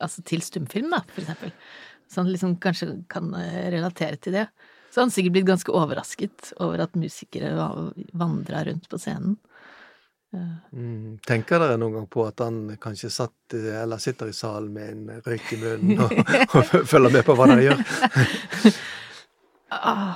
Altså 0.00 0.22
til 0.24 0.40
stumfilm, 0.40 0.86
da, 0.94 1.02
for 1.12 1.20
eksempel. 1.20 1.50
Så 2.08 2.22
han 2.22 2.30
liksom 2.32 2.54
kanskje 2.56 2.86
kan 3.12 3.26
eh, 3.36 3.66
relatere 3.68 4.16
til 4.16 4.32
det. 4.32 4.46
Så 4.90 5.04
han 5.04 5.12
sikkert 5.14 5.32
blitt 5.36 5.46
ganske 5.46 5.72
overrasket 5.72 6.52
over 6.58 6.82
at 6.86 6.96
musikere 6.98 7.52
vandra 8.18 8.64
rundt 8.66 8.88
på 8.90 8.98
scenen. 8.98 9.36
Mm. 10.30 11.18
Tenker 11.26 11.58
dere 11.58 11.78
noen 11.80 11.96
gang 11.96 12.08
på 12.10 12.22
at 12.28 12.42
han 12.44 12.62
kanskje 12.82 13.10
satt, 13.10 13.54
eller 13.54 13.98
sitter 14.02 14.30
i 14.30 14.34
salen 14.36 14.70
med 14.74 14.90
en 14.92 15.22
røyk 15.26 15.52
i 15.56 15.58
munnen 15.58 16.04
og, 16.04 16.12
og 16.54 16.74
følger 16.92 17.16
med 17.16 17.26
på 17.26 17.34
hva 17.38 17.48
dere 17.50 17.64
gjør? 17.66 17.80
ah, 19.74 20.12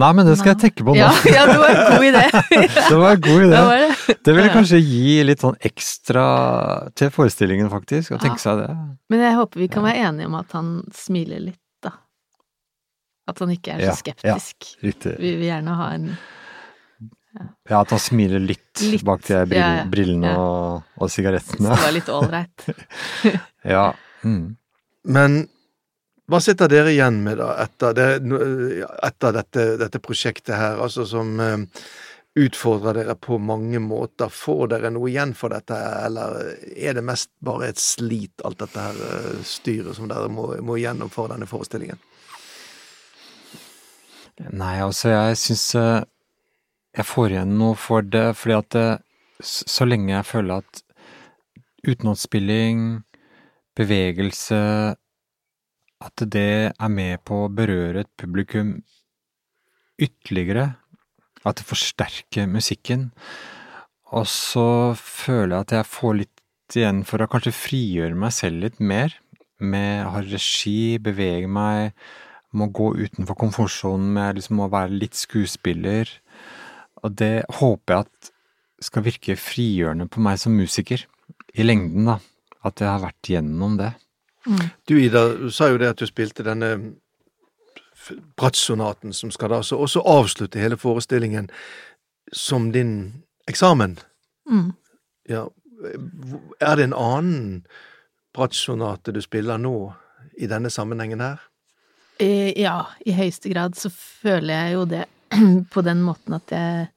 Nei, 0.00 0.08
men 0.16 0.24
det 0.24 0.38
skal 0.40 0.54
jeg 0.54 0.60
tenke 0.62 0.84
på 0.86 0.94
nå. 0.94 0.96
ja, 0.96 1.10
ja, 1.28 1.42
det 1.50 1.58
var 1.60 1.74
en 1.76 1.90
god 1.92 2.06
idé. 2.08 2.22
det 2.88 2.96
var 2.96 3.10
en 3.18 3.24
god 3.26 3.42
idé. 3.44 3.58
Det 3.58 3.80
det. 3.82 4.14
Det 4.24 4.34
ville 4.38 4.52
kanskje 4.54 4.78
gi 4.80 5.16
litt 5.28 5.42
sånn 5.44 5.58
ekstra 5.68 6.22
til 6.96 7.10
forestillingen, 7.12 7.68
faktisk, 7.72 8.14
å 8.16 8.20
tenke 8.22 8.40
Ja. 8.40 8.44
seg 8.46 8.62
det. 8.62 8.70
Men 9.12 9.24
jeg 9.26 9.36
håper 9.36 9.60
vi 9.60 9.68
kan 9.74 9.84
være 9.84 10.06
enige 10.08 10.30
om 10.30 10.38
at 10.40 10.56
han 10.56 10.70
smiler 10.96 11.44
litt. 11.50 11.61
At 13.30 13.38
han 13.38 13.52
ikke 13.54 13.76
er 13.76 13.94
så 13.94 14.12
Ja, 14.12 14.34
ja. 14.34 14.38
Riktig. 14.82 15.14
Vi 15.18 15.34
vil 15.36 15.46
gjerne 15.46 15.76
ha 15.78 15.90
en 15.94 16.08
Ja, 17.68 17.80
at 17.80 17.90
han 17.94 18.00
smiler 18.02 18.42
litt, 18.42 18.82
Litt, 18.82 19.04
bak 19.08 19.22
de 19.24 19.38
brill, 19.48 19.60
ja, 19.60 19.68
ja. 19.78 19.84
brillene 19.88 20.32
Ja. 20.34 20.38
og, 20.38 20.82
og 21.00 21.08
Det 21.08 21.62
var 21.62 21.92
litt 21.94 22.08
ålreit. 22.12 22.66
Ja. 23.64 23.92
Mm. 24.26 24.56
Men 25.04 25.36
hva 26.30 26.40
sitter 26.42 26.70
dere 26.70 26.92
igjen 26.92 27.22
med, 27.24 27.38
da, 27.38 27.52
etter, 27.62 27.94
det, 27.94 28.06
etter 29.06 29.34
dette, 29.36 29.64
dette 29.80 30.00
prosjektet 30.02 30.54
her, 30.56 30.78
altså 30.82 31.04
som 31.08 31.40
eh, 31.42 31.64
utfordrer 32.38 33.00
dere 33.00 33.16
på 33.18 33.38
mange 33.42 33.80
måter? 33.82 34.30
Får 34.32 34.70
dere 34.74 34.90
noe 34.94 35.10
igjen 35.10 35.34
for 35.38 35.52
dette, 35.54 35.76
eller 36.06 36.38
er 36.72 36.96
det 36.98 37.04
mest 37.06 37.30
bare 37.44 37.72
et 37.72 37.82
slit, 37.82 38.42
alt 38.46 38.62
dette 38.62 38.86
her 38.86 39.02
eh, 39.08 39.42
styret 39.46 39.98
som 39.98 40.08
dere 40.10 40.30
må, 40.32 40.52
må 40.62 40.78
gjennom 40.80 41.10
for 41.12 41.32
denne 41.32 41.48
forestillingen? 41.50 42.00
Nei, 44.40 44.78
altså, 44.80 45.10
jeg 45.12 45.36
syns 45.36 45.66
eh, 45.76 46.04
jeg 46.96 47.08
får 47.08 47.34
igjen 47.34 47.54
noe 47.60 47.76
for 47.76 48.04
det, 48.04 48.30
fordi 48.36 48.56
at 48.56 48.70
det, 48.72 48.88
så 49.44 49.84
lenge 49.88 50.12
jeg 50.14 50.28
føler 50.28 50.62
at 50.62 50.82
utenlandsspilling, 51.82 53.02
bevegelse 53.76 54.58
At 56.02 56.22
det 56.34 56.72
er 56.74 56.90
med 56.90 57.22
på 57.24 57.44
å 57.44 57.50
berøre 57.52 58.02
et 58.02 58.10
publikum 58.18 58.82
ytterligere. 60.02 60.74
At 61.46 61.60
det 61.60 61.66
forsterker 61.68 62.48
musikken. 62.50 63.12
Og 64.10 64.26
så 64.26 64.94
føler 64.98 65.54
jeg 65.54 65.60
at 65.60 65.74
jeg 65.76 65.90
får 65.92 66.16
litt 66.18 66.76
igjen 66.76 67.04
for 67.06 67.22
å 67.22 67.28
kanskje 67.30 67.54
frigjøre 67.54 68.18
meg 68.18 68.34
selv 68.34 68.66
litt 68.66 68.82
mer. 68.82 69.14
Med 69.62 70.02
å 70.04 70.16
ha 70.16 70.24
regi, 70.26 70.98
bevege 70.98 71.46
meg, 71.46 71.94
må 72.52 72.68
gå 72.74 72.90
utenfor 73.00 73.36
komfortsonen 73.38 74.12
med 74.16 74.38
liksom 74.38 74.60
å 74.60 74.70
være 74.72 74.92
litt 74.94 75.16
skuespiller. 75.16 76.10
Og 77.02 77.14
det 77.18 77.44
håper 77.58 77.94
jeg 77.94 78.06
at 78.06 78.32
skal 78.82 79.04
virke 79.06 79.36
frigjørende 79.38 80.08
på 80.10 80.22
meg 80.24 80.40
som 80.42 80.56
musiker. 80.58 81.06
I 81.54 81.64
lengden, 81.66 82.08
da. 82.08 82.18
At 82.64 82.80
jeg 82.80 82.88
har 82.90 83.02
vært 83.02 83.30
gjennom 83.30 83.76
det. 83.80 83.92
Du 84.86 84.96
Ida, 84.98 85.28
du 85.38 85.50
sa 85.54 85.68
jo 85.70 85.78
det 85.78 85.92
at 85.92 86.02
du 86.02 86.06
spilte 86.06 86.42
denne 86.46 86.72
f- 87.94 88.18
som 89.14 89.30
skal 89.30 89.52
da 89.52 89.60
så 89.62 89.78
også 89.78 90.02
avslutte 90.02 90.58
hele 90.58 90.76
forestillingen 90.76 91.48
som 92.32 92.72
din 92.72 93.22
eksamen. 93.46 93.98
Mm. 94.50 94.72
Ja. 95.30 95.46
Er 96.60 96.76
det 96.76 96.84
en 96.90 96.94
annen 96.94 97.66
Bratsjonate 98.34 99.12
du 99.12 99.20
spiller 99.20 99.58
nå 99.58 99.92
i 100.38 100.46
denne 100.46 100.70
sammenhengen 100.70 101.20
her? 101.20 101.40
Ja, 102.22 102.86
i 103.02 103.14
høyeste 103.16 103.50
grad 103.50 103.74
så 103.78 103.90
føler 103.90 104.54
jeg 104.54 104.74
jo 104.76 104.82
det 104.90 105.04
på 105.74 105.82
den 105.82 106.02
måten 106.06 106.36
at 106.36 106.52
jeg 106.54 106.90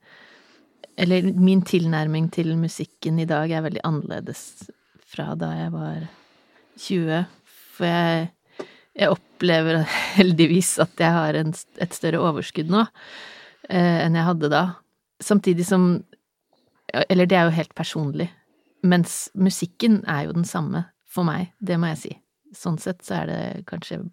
Eller 0.97 1.25
min 1.33 1.61
tilnærming 1.65 2.29
til 2.31 2.53
musikken 2.57 3.19
i 3.19 3.25
dag 3.27 3.51
er 3.51 3.65
veldig 3.65 3.81
annerledes 3.83 4.69
fra 5.05 5.33
da 5.35 5.49
jeg 5.57 5.71
var 5.73 6.05
20. 6.79 7.25
For 7.75 7.87
jeg, 7.89 8.29
jeg 8.95 9.11
opplever 9.11 9.81
heldigvis 10.19 10.77
at 10.79 10.95
jeg 10.99 11.11
har 11.17 11.39
en, 11.39 11.51
et 11.53 11.97
større 11.97 12.21
overskudd 12.23 12.71
nå 12.71 12.85
eh, 12.85 14.05
enn 14.05 14.15
jeg 14.15 14.29
hadde 14.29 14.51
da. 14.53 14.63
Samtidig 15.19 15.67
som 15.67 16.03
Eller 17.09 17.25
det 17.25 17.35
er 17.35 17.49
jo 17.49 17.57
helt 17.57 17.75
personlig. 17.75 18.29
Mens 18.85 19.29
musikken 19.33 20.03
er 20.07 20.27
jo 20.27 20.37
den 20.37 20.45
samme 20.45 20.85
for 21.09 21.27
meg, 21.27 21.51
det 21.59 21.79
må 21.79 21.89
jeg 21.91 22.01
si. 22.03 22.13
Sånn 22.55 22.77
sett 22.79 23.03
så 23.03 23.23
er 23.23 23.27
det 23.31 23.43
kanskje 23.67 24.03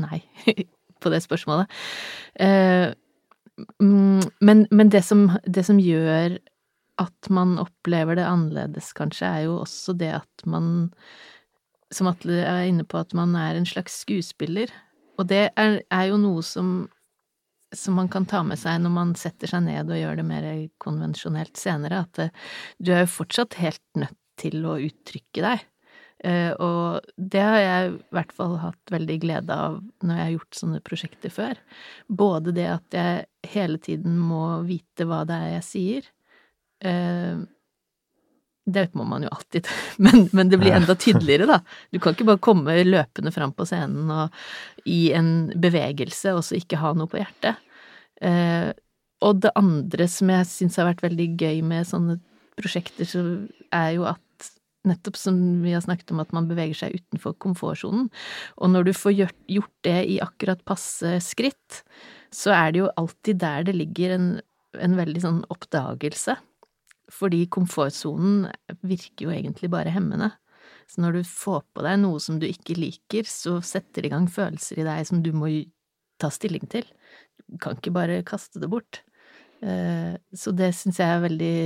nei 0.00 0.22
på 1.02 1.12
det 1.12 1.22
spørsmålet. 1.24 1.72
Eh, 2.40 2.90
mm, 3.82 4.22
men 4.40 4.66
men 4.70 4.92
det, 4.92 5.04
som, 5.04 5.28
det 5.44 5.66
som 5.68 5.80
gjør 5.82 6.38
at 7.00 7.30
man 7.32 7.58
opplever 7.60 8.16
det 8.16 8.26
annerledes, 8.26 8.92
kanskje, 8.96 9.28
er 9.28 9.46
jo 9.46 9.60
også 9.60 9.94
det 10.00 10.14
at 10.16 10.44
man, 10.48 10.88
som 11.92 12.08
Atle 12.08 12.40
er 12.40 12.68
inne 12.70 12.86
på, 12.88 13.00
at 13.00 13.12
man 13.16 13.36
er 13.36 13.58
en 13.58 13.68
slags 13.68 14.00
skuespiller. 14.04 14.72
Og 15.20 15.28
det 15.28 15.50
er, 15.56 15.80
er 15.92 16.04
jo 16.10 16.20
noe 16.20 16.44
som, 16.44 16.88
som 17.74 17.98
man 18.00 18.08
kan 18.12 18.26
ta 18.28 18.42
med 18.46 18.60
seg 18.60 18.80
når 18.82 18.94
man 18.96 19.14
setter 19.18 19.52
seg 19.52 19.66
ned 19.68 19.92
og 19.92 20.00
gjør 20.00 20.20
det 20.20 20.26
mer 20.28 20.48
konvensjonelt 20.82 21.60
senere, 21.60 22.04
at 22.06 22.20
det, 22.20 22.30
du 22.80 22.92
er 22.94 23.04
jo 23.04 23.14
fortsatt 23.18 23.58
helt 23.60 23.84
nødt 24.00 24.16
til 24.40 24.64
å 24.68 24.76
uttrykke 24.80 25.44
deg. 25.44 25.64
Eh, 26.24 26.52
og 26.62 27.04
det 27.16 27.42
har 27.44 27.58
jeg 27.60 27.90
i 27.90 27.96
hvert 28.16 28.32
fall 28.36 28.56
hatt 28.62 28.92
veldig 28.92 29.16
glede 29.20 29.56
av 29.66 29.80
når 30.00 30.14
jeg 30.14 30.24
har 30.24 30.36
gjort 30.36 30.60
sånne 30.60 30.84
prosjekter 30.86 31.32
før. 31.32 31.60
Både 32.08 32.54
det 32.56 32.68
at 32.72 32.96
jeg 32.96 33.52
hele 33.52 33.80
tiden 33.82 34.16
må 34.20 34.62
vite 34.68 35.06
hva 35.08 35.24
det 35.28 35.36
er 35.36 35.52
jeg 35.58 35.66
sier. 35.66 36.08
Eh, 36.86 37.44
det 38.66 38.88
må 38.98 39.04
man 39.06 39.22
jo 39.22 39.30
alltid, 39.30 39.68
men, 40.04 40.26
men 40.34 40.50
det 40.50 40.58
blir 40.58 40.74
enda 40.74 40.96
tydeligere, 40.98 41.46
da. 41.46 41.60
Du 41.94 42.00
kan 42.02 42.16
ikke 42.16 42.26
bare 42.32 42.42
komme 42.42 42.80
løpende 42.82 43.30
fram 43.34 43.52
på 43.54 43.66
scenen 43.68 44.10
og 44.10 44.88
i 44.90 45.12
en 45.14 45.52
bevegelse 45.54 46.34
og 46.34 46.42
så 46.46 46.58
ikke 46.58 46.80
ha 46.80 46.90
noe 46.96 47.10
på 47.10 47.20
hjertet. 47.20 47.62
Eh, 48.24 48.72
og 49.24 49.40
det 49.44 49.54
andre 49.56 50.08
som 50.10 50.32
jeg 50.32 50.48
syns 50.50 50.80
har 50.80 50.90
vært 50.90 51.04
veldig 51.06 51.28
gøy 51.40 51.62
med 51.64 51.88
sånne 51.88 52.18
prosjekter, 52.56 53.08
så 53.08 53.22
er 53.74 53.90
jo 53.96 54.06
at 54.08 54.20
nettopp 54.88 55.18
som 55.18 55.38
vi 55.64 55.74
har 55.74 55.84
snakket 55.84 56.12
om, 56.14 56.22
at 56.22 56.32
man 56.36 56.48
beveger 56.50 56.78
seg 56.80 56.96
utenfor 56.98 57.36
komfortsonen. 57.42 58.08
Og 58.56 58.72
når 58.72 58.88
du 58.88 58.92
får 58.96 59.16
gjort, 59.18 59.72
det 59.86 59.98
i 60.10 60.18
akkurat 60.22 60.62
passe 60.66 61.16
skritt, 61.24 61.82
så 62.34 62.54
er 62.56 62.72
det 62.72 62.82
jo 62.84 62.92
alltid 62.98 63.40
der 63.42 63.66
det 63.68 63.76
ligger 63.76 64.16
en, 64.16 64.28
en 64.82 64.96
veldig 64.98 65.22
sånn 65.22 65.40
oppdagelse. 65.52 66.36
Fordi 67.12 67.44
komfortsonen 67.54 68.48
virker 68.82 69.28
jo 69.28 69.34
egentlig 69.34 69.70
bare 69.70 69.92
hemmende. 69.94 70.32
Så 70.90 71.02
når 71.02 71.18
du 71.18 71.28
får 71.28 71.62
på 71.74 71.84
deg 71.86 72.00
noe 72.02 72.18
som 72.22 72.38
du 72.42 72.46
ikke 72.48 72.78
liker, 72.78 73.26
så 73.26 73.58
setter 73.64 74.02
det 74.02 74.10
i 74.10 74.14
gang 74.14 74.26
følelser 74.30 74.80
i 74.82 74.86
deg 74.86 75.06
som 75.08 75.22
du 75.22 75.32
må 75.34 75.50
ta 76.22 76.30
stilling 76.32 76.66
til. 76.70 76.86
Du 77.46 77.58
kan 77.62 77.78
ikke 77.78 77.94
bare 77.94 78.22
kaste 78.26 78.62
det 78.62 78.70
bort. 78.72 79.02
Eh, 79.62 80.16
Så 80.34 80.54
det 80.56 80.72
syns 80.74 80.98
jeg 81.02 81.10
er 81.10 81.24
veldig 81.24 81.56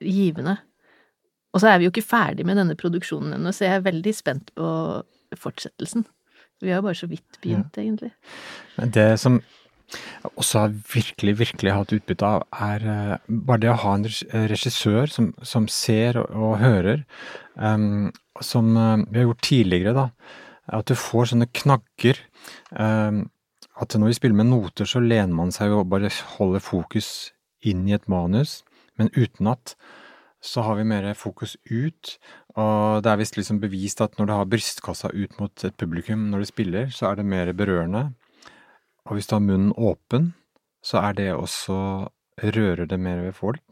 givende. 0.00 0.56
Og 1.56 1.62
så 1.62 1.70
er 1.72 1.80
vi 1.80 1.88
jo 1.88 1.92
ikke 1.94 2.04
ferdig 2.04 2.44
med 2.44 2.58
denne 2.60 2.76
produksjonen 2.76 3.38
ennå, 3.38 3.52
så 3.56 3.64
jeg 3.64 3.78
er 3.78 3.86
veldig 3.86 4.12
spent 4.12 4.50
på 4.58 4.70
fortsettelsen. 5.40 6.04
Vi 6.60 6.68
har 6.68 6.82
jo 6.82 6.88
bare 6.88 6.98
så 6.98 7.08
vidt 7.08 7.38
begynt, 7.40 7.78
egentlig. 7.80 8.10
Men 8.76 8.92
det 8.92 9.06
som 9.20 9.38
jeg 9.86 10.32
også 10.34 10.64
har 10.64 10.74
virkelig, 10.92 11.34
virkelig 11.38 11.72
hatt 11.72 11.94
utbytte 11.96 12.28
av, 12.28 12.44
er 12.52 12.84
uh, 12.84 13.34
bare 13.48 13.62
det 13.62 13.70
å 13.72 13.78
ha 13.84 13.94
en 13.96 14.06
regissør 14.50 15.12
som, 15.12 15.30
som 15.46 15.68
ser 15.70 16.18
og, 16.20 16.32
og 16.34 16.56
hører, 16.60 17.04
um, 17.54 18.10
som 18.44 18.72
uh, 18.76 18.98
vi 19.06 19.20
har 19.20 19.28
gjort 19.28 19.46
tidligere, 19.46 19.94
da. 19.96 20.08
At 20.76 20.90
du 20.90 20.98
får 20.98 21.30
sånne 21.30 21.48
knagger. 21.54 22.20
Um, 22.74 23.28
at 23.80 23.94
når 23.96 24.10
vi 24.10 24.18
spiller 24.18 24.40
med 24.40 24.50
noter, 24.50 24.88
så 24.88 25.00
lener 25.00 25.32
man 25.36 25.54
seg 25.54 25.72
og 25.72 25.88
bare 25.92 26.10
holder 26.36 26.64
fokus 26.64 27.30
inn 27.64 27.86
i 27.88 27.94
et 27.96 28.08
manus, 28.10 28.62
men 28.98 29.12
uten 29.16 29.52
at 29.52 29.76
så 30.46 30.62
har 30.62 30.78
vi 30.78 30.86
mer 30.86 31.08
fokus 31.18 31.56
ut. 31.68 32.16
Og 32.56 33.02
det 33.04 33.10
er 33.10 33.20
visst 33.20 33.38
liksom 33.38 33.60
bevist 33.62 34.02
at 34.04 34.16
når 34.18 34.28
du 34.28 34.34
har 34.36 34.50
brystkassa 34.50 35.10
ut 35.12 35.38
mot 35.40 35.66
et 35.66 35.76
publikum 35.78 36.28
når 36.30 36.44
du 36.44 36.50
spiller, 36.52 36.90
så 36.94 37.10
er 37.10 37.20
det 37.20 37.28
mer 37.28 37.52
berørende. 37.56 38.08
Og 39.06 39.16
hvis 39.16 39.28
du 39.28 39.36
har 39.36 39.44
munnen 39.44 39.74
åpen, 39.76 40.32
så 40.86 41.02
er 41.02 41.16
det 41.18 41.32
også 41.34 41.78
rører 42.42 42.86
det 42.86 42.98
mer 43.00 43.22
ved 43.24 43.34
folk. 43.36 43.62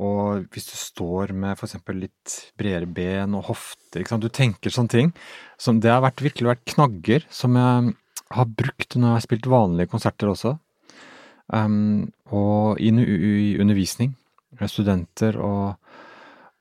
Og 0.00 0.46
hvis 0.54 0.70
du 0.70 0.76
står 0.78 1.34
med 1.36 1.60
eksempel 1.60 1.98
litt 2.06 2.36
bredere 2.58 2.88
ben 2.88 3.34
og 3.36 3.50
hofter, 3.50 4.06
du 4.18 4.28
tenker 4.32 4.72
sånne 4.72 4.92
ting. 4.92 5.12
Som 5.60 5.82
det 5.84 5.92
har 5.92 6.02
vært, 6.04 6.24
virkelig 6.24 6.48
vært 6.54 6.70
knagger 6.74 7.26
som 7.30 7.58
jeg 7.60 7.92
har 8.32 8.48
brukt 8.48 8.96
når 8.96 9.08
jeg 9.08 9.18
har 9.18 9.26
spilt 9.26 9.50
vanlige 9.52 9.92
konserter 9.92 10.32
også. 10.32 10.56
Um, 11.52 12.08
og 12.32 12.80
i, 12.80 12.88
i 12.88 13.60
undervisning 13.60 14.14
studenter 14.70 15.36
og 15.40 15.81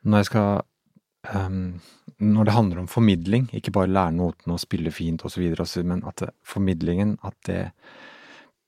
når 0.08 0.22
jeg 0.22 0.30
skal 0.32 0.62
um, 1.36 1.82
Når 2.22 2.48
det 2.48 2.54
handler 2.56 2.82
om 2.84 2.88
formidling, 2.92 3.50
ikke 3.54 3.74
bare 3.74 3.90
lære 3.90 4.14
notene 4.18 4.56
og 4.56 4.62
spille 4.62 4.94
fint 4.94 5.24
osv., 5.26 5.44
men 5.84 6.04
at 6.06 6.22
det, 6.22 6.30
formidlingen 6.46 7.18
at 7.26 7.38
det 7.48 7.64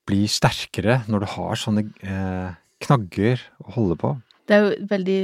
blir 0.08 0.28
sterkere 0.28 1.02
når 1.08 1.24
du 1.24 1.28
har 1.32 1.60
sånne 1.60 1.84
eh, 2.04 2.56
knagger 2.84 3.40
å 3.64 3.76
holde 3.76 3.96
på. 4.00 4.10
Det 4.44 4.56
er 4.56 4.64
jo 4.64 4.88
veldig 4.90 5.20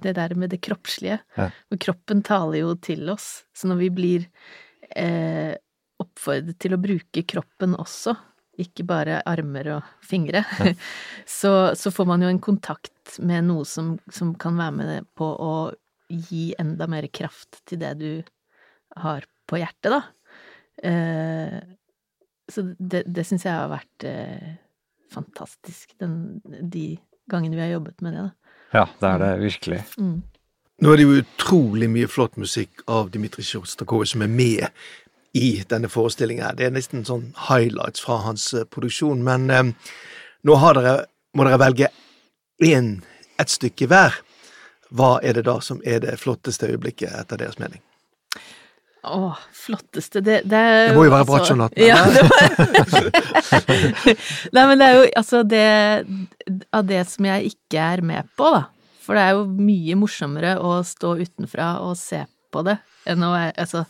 det 0.00 0.14
der 0.16 0.34
med 0.38 0.54
det 0.54 0.60
kroppslige. 0.64 1.18
Ja. 1.36 1.50
For 1.68 1.82
kroppen 1.82 2.22
taler 2.24 2.62
jo 2.62 2.74
til 2.80 3.10
oss. 3.12 3.42
Så 3.52 3.68
når 3.68 3.82
vi 3.82 3.90
blir 3.92 4.26
eh, 4.96 5.52
oppfordret 6.00 6.58
til 6.62 6.76
å 6.76 6.80
bruke 6.80 7.26
kroppen 7.28 7.76
også, 7.78 8.14
ikke 8.60 8.84
bare 8.88 9.20
armer 9.28 9.72
og 9.76 9.90
fingre, 10.06 10.44
ja. 10.58 10.74
så, 11.40 11.52
så, 11.78 11.92
får 11.94 12.08
man 12.08 12.24
jo 12.24 12.30
en 12.30 12.42
kontakt 12.42 13.18
med 13.24 13.48
noe 13.48 13.66
som, 13.68 13.94
som, 14.12 14.34
kan 14.38 14.58
være 14.60 14.76
med 14.76 15.10
på 15.18 15.26
å 15.26 15.54
gi 16.10 16.50
enda 16.58 16.88
mer 16.90 17.06
kraft 17.14 17.62
til 17.68 17.82
det 17.82 17.92
du 18.00 18.10
har 19.00 19.26
på 19.50 19.60
hjertet, 19.60 19.92
da. 19.94 20.00
Eh, 20.82 21.60
så 22.50 22.64
det, 22.78 23.04
det 23.06 23.24
syns 23.26 23.46
jeg 23.46 23.54
har 23.54 23.70
vært 23.70 24.06
eh, 24.08 24.50
fantastisk, 25.12 25.94
den, 26.02 26.40
de 26.44 26.98
gangene 27.30 27.58
vi 27.58 27.64
har 27.64 27.76
jobbet 27.76 28.02
med 28.04 28.16
det, 28.16 28.26
da. 28.26 28.56
Ja, 28.70 28.84
det 29.00 29.08
er 29.08 29.22
det 29.22 29.30
virkelig. 29.44 29.80
Mm. 29.98 30.18
Nå 30.80 30.92
er 30.92 30.96
det 30.96 31.04
jo 31.04 31.20
utrolig 31.20 31.90
mye 31.92 32.08
flott 32.08 32.38
musikk 32.40 32.84
av 32.88 33.10
Dmitrij 33.12 33.50
Sjostakovitsj 33.50 34.14
som 34.14 34.22
er 34.24 34.30
med 34.32 34.84
i 35.32 35.64
denne 35.68 35.88
forestillingen. 35.88 36.56
Det 36.58 36.66
er 36.66 36.74
nesten 36.74 37.04
sånn 37.06 37.30
highlights 37.48 38.02
fra 38.04 38.20
hans 38.24 38.50
uh, 38.54 38.64
produksjon. 38.66 39.22
Men 39.26 39.50
eh, 39.50 39.68
nå 40.46 40.56
dere, 40.74 40.96
må 41.36 41.46
dere 41.46 41.60
velge 41.62 41.90
én, 42.64 42.96
ett 43.40 43.52
stykke 43.52 43.86
hver. 43.90 44.18
Hva 44.90 45.18
er 45.22 45.38
det 45.38 45.46
da 45.46 45.60
som 45.62 45.78
er 45.86 46.02
det 46.02 46.18
flotteste 46.18 46.66
øyeblikket, 46.72 47.14
etter 47.14 47.38
deres 47.38 47.60
mening? 47.62 47.82
Å, 49.00 49.30
flotteste 49.56 50.20
Det, 50.20 50.42
det, 50.44 50.58
det 50.90 50.96
må 50.96 51.06
jo 51.06 51.12
være 51.14 51.24
altså, 51.24 51.36
Bratsjonatten. 51.38 51.80
Ja, 51.88 52.04
det 52.04 52.20
Nei, 54.54 54.64
men 54.68 54.76
det 54.76 54.88
er 54.88 54.98
jo 54.98 55.06
altså 55.16 55.40
det 55.48 55.62
Av 56.76 56.84
det 56.84 57.00
som 57.08 57.24
jeg 57.30 57.54
ikke 57.54 57.86
er 57.94 58.02
med 58.04 58.28
på, 58.36 58.50
da. 58.52 58.66
For 59.00 59.16
det 59.16 59.22
er 59.24 59.38
jo 59.38 59.46
mye 59.48 59.96
morsommere 59.96 60.58
å 60.60 60.74
stå 60.84 61.14
utenfra 61.22 61.78
og 61.86 61.96
se 61.96 62.20
på 62.52 62.60
det 62.66 62.76
enn 63.08 63.24
å 63.24 63.32
Altså 63.48 63.86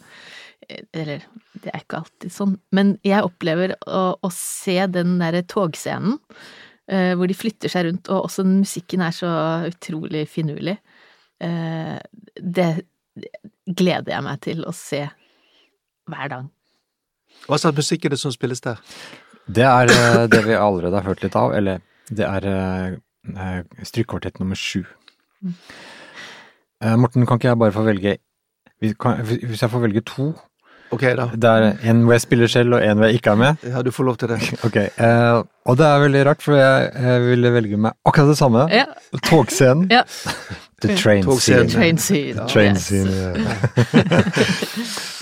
eller 0.96 1.24
det 1.60 1.72
er 1.72 1.82
ikke 1.82 2.00
alltid 2.00 2.32
sånn, 2.34 2.56
men 2.76 2.94
jeg 3.06 3.26
opplever 3.26 3.74
å, 3.86 4.02
å 4.20 4.30
se 4.34 4.76
den 4.92 5.18
derre 5.20 5.42
togscenen 5.48 6.18
eh, 6.90 7.12
hvor 7.18 7.30
de 7.30 7.36
flytter 7.36 7.72
seg 7.72 7.88
rundt, 7.88 8.10
og 8.10 8.28
også 8.28 8.46
musikken 8.48 9.04
er 9.04 9.16
så 9.16 9.32
utrolig 9.68 10.26
finurlig. 10.30 10.76
Eh, 11.40 11.96
det 12.36 12.70
gleder 13.66 14.14
jeg 14.14 14.26
meg 14.26 14.42
til 14.44 14.64
å 14.68 14.74
se 14.76 15.04
hver 16.10 16.32
dag. 16.32 16.48
Hva 17.46 17.58
slags 17.60 17.78
musikk 17.78 18.06
er 18.06 18.14
det 18.14 18.20
som 18.20 18.32
spilles 18.34 18.62
der? 18.64 18.80
Det 19.50 19.66
er 19.66 19.90
uh, 19.90 20.24
det 20.30 20.42
vi 20.46 20.56
allerede 20.58 20.98
har 20.98 21.08
hørt 21.10 21.22
litt 21.24 21.36
av, 21.38 21.54
eller 21.56 21.80
det 22.10 22.26
er 22.26 22.46
uh, 22.46 24.40
nummer 24.40 24.58
sju. 24.58 24.84
Mm. 25.40 25.54
Morten, 27.00 27.26
kan 27.28 27.38
ikke 27.38 27.48
jeg 27.48 27.58
bare 27.60 27.72
få 27.72 27.82
velge 27.84 28.12
Hvis 28.80 29.62
jeg 29.62 29.70
får 29.72 29.82
velge 29.82 30.00
to, 30.08 30.30
Ok, 30.90 31.04
da. 31.16 31.28
Det 31.34 31.50
er 31.50 31.90
en 31.90 32.02
hvor 32.02 32.16
jeg 32.16 32.24
spiller 32.24 32.50
selv, 32.50 32.74
og 32.74 32.82
en 32.82 32.98
hvor 32.98 33.10
jeg 33.10 33.20
ikke 33.20 33.34
er 33.34 33.38
med. 33.38 33.66
Ja, 33.66 33.82
du 33.86 33.90
får 33.94 34.08
lov 34.08 34.16
til 34.18 34.32
det. 34.32 34.40
Ok, 34.66 34.76
uh, 34.98 35.44
Og 35.70 35.78
det 35.78 35.86
er 35.86 36.02
veldig 36.02 36.24
rart, 36.26 36.42
for 36.42 36.58
jeg, 36.58 36.90
jeg 36.94 37.22
ville 37.28 37.52
velge 37.54 37.78
meg 37.78 37.94
akkurat 38.04 38.32
det 38.32 38.38
samme. 38.40 38.66
Ja. 38.74 38.88
Togscenen. 39.28 39.86
Ja. 39.92 40.02
The 40.80 40.96
train 40.96 41.26
scene. 41.38 41.68
Train 41.68 41.98
scene. 42.00 42.46
Train 42.48 42.78
scene 42.80 43.10
ja. 43.12 43.32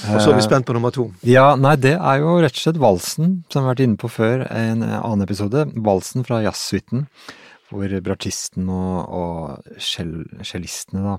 og 0.15 0.21
så 0.23 0.31
er 0.31 0.37
vi 0.37 0.45
spent 0.45 0.69
på 0.69 0.77
nummer 0.77 0.95
to. 0.95 1.09
Ja, 1.27 1.57
nei, 1.59 1.75
det 1.83 1.97
er 1.97 2.21
jo 2.23 2.37
rett 2.39 2.55
og 2.55 2.63
slett 2.63 2.79
valsen, 2.79 3.33
som 3.51 3.65
vi 3.65 3.67
har 3.67 3.73
vært 3.73 3.83
inne 3.83 3.99
på 3.99 4.11
før 4.13 4.47
i 4.47 4.63
en 4.71 4.85
annen 4.87 5.27
episode. 5.27 5.67
Valsen 5.75 6.23
fra 6.29 6.39
jazzsuiten, 6.45 7.09
hvor 7.73 7.97
bratisten 8.07 8.71
og, 8.71 9.19
og 9.19 9.83
cellistene 9.83 11.03
da 11.03 11.19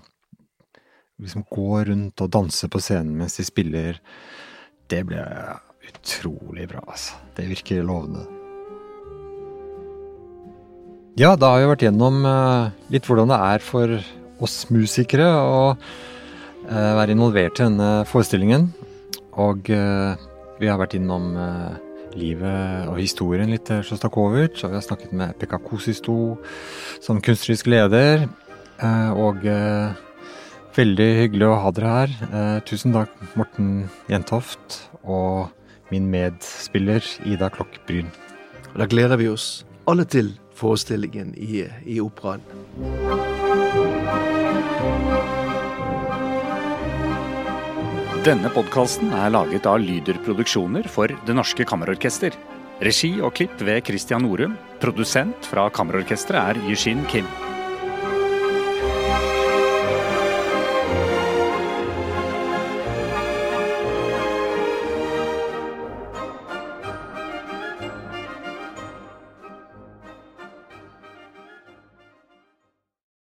liksom 1.20 1.44
gå 1.52 1.84
rundt 1.90 2.22
og 2.24 2.32
danse 2.32 2.70
på 2.72 2.82
scenen 2.84 3.18
mens 3.20 3.38
de 3.40 3.46
spiller, 3.48 4.00
det 4.90 5.04
ble 5.10 5.24
utrolig 5.90 6.68
bra, 6.70 6.84
altså. 6.88 7.18
Det 7.38 7.48
virker 7.50 7.86
lovende. 7.86 8.26
Ja, 11.20 11.34
da 11.36 11.52
har 11.52 11.62
vi 11.62 11.72
vært 11.74 11.84
gjennom 11.84 12.24
uh, 12.24 12.70
litt 12.94 13.08
hvordan 13.10 13.32
det 13.32 13.40
er 13.50 13.64
for 13.64 13.98
oss 14.40 14.62
musikere 14.72 15.28
å 15.28 15.62
uh, 15.76 16.94
være 16.96 17.12
involvert 17.12 17.60
i 17.60 17.66
denne 17.66 17.90
forestillingen. 18.08 18.70
Og 19.40 19.68
uh, 19.74 20.16
vi 20.60 20.70
har 20.70 20.80
vært 20.80 20.96
innom 20.98 21.34
livet 22.20 22.88
og 22.90 22.98
historien 23.00 23.52
litt 23.52 23.68
til 23.70 23.84
Sjostakovitsj, 23.86 24.66
og 24.66 24.74
vi 24.74 24.76
har 24.80 24.84
snakket 24.84 25.14
med 25.16 25.38
Pekka 25.40 25.60
Kosisto 25.64 26.16
som 27.00 27.22
kunstnerisk 27.24 27.70
leder. 27.72 28.26
og 29.16 29.46
Veldig 30.76 31.08
hyggelig 31.24 31.48
å 31.50 31.56
ha 31.64 31.72
dere 31.76 31.94
her. 31.94 32.12
Eh, 32.30 32.60
tusen 32.70 32.94
takk, 32.94 33.14
Morten 33.40 33.90
Jentoft 34.12 34.84
og 35.02 35.50
min 35.90 36.10
medspiller 36.12 37.04
Ida 37.26 37.50
Klokk 37.54 37.80
Bryn. 37.88 38.12
Da 38.78 38.86
gleder 38.86 39.18
vi 39.18 39.32
oss 39.32 39.66
alle 39.90 40.06
til 40.06 40.36
forestillingen 40.60 41.34
i, 41.40 41.64
i 41.90 41.98
operaen. 42.04 42.44
Denne 48.20 48.52
podkasten 48.54 49.14
er 49.16 49.32
laget 49.32 49.66
av 49.70 49.80
Lyder 49.82 50.20
Produksjoner 50.26 50.90
for 50.92 51.10
Det 51.26 51.36
Norske 51.36 51.66
Kammerorkester. 51.66 52.36
Regi 52.84 53.16
og 53.24 53.34
klipp 53.40 53.64
ved 53.66 53.82
Christian 53.88 54.28
Norum. 54.28 54.58
Produsent 54.84 55.48
fra 55.50 55.70
Kammerorkesteret 55.74 56.60
er 56.60 56.68
Yushin 56.70 57.08
Kim. 57.10 57.28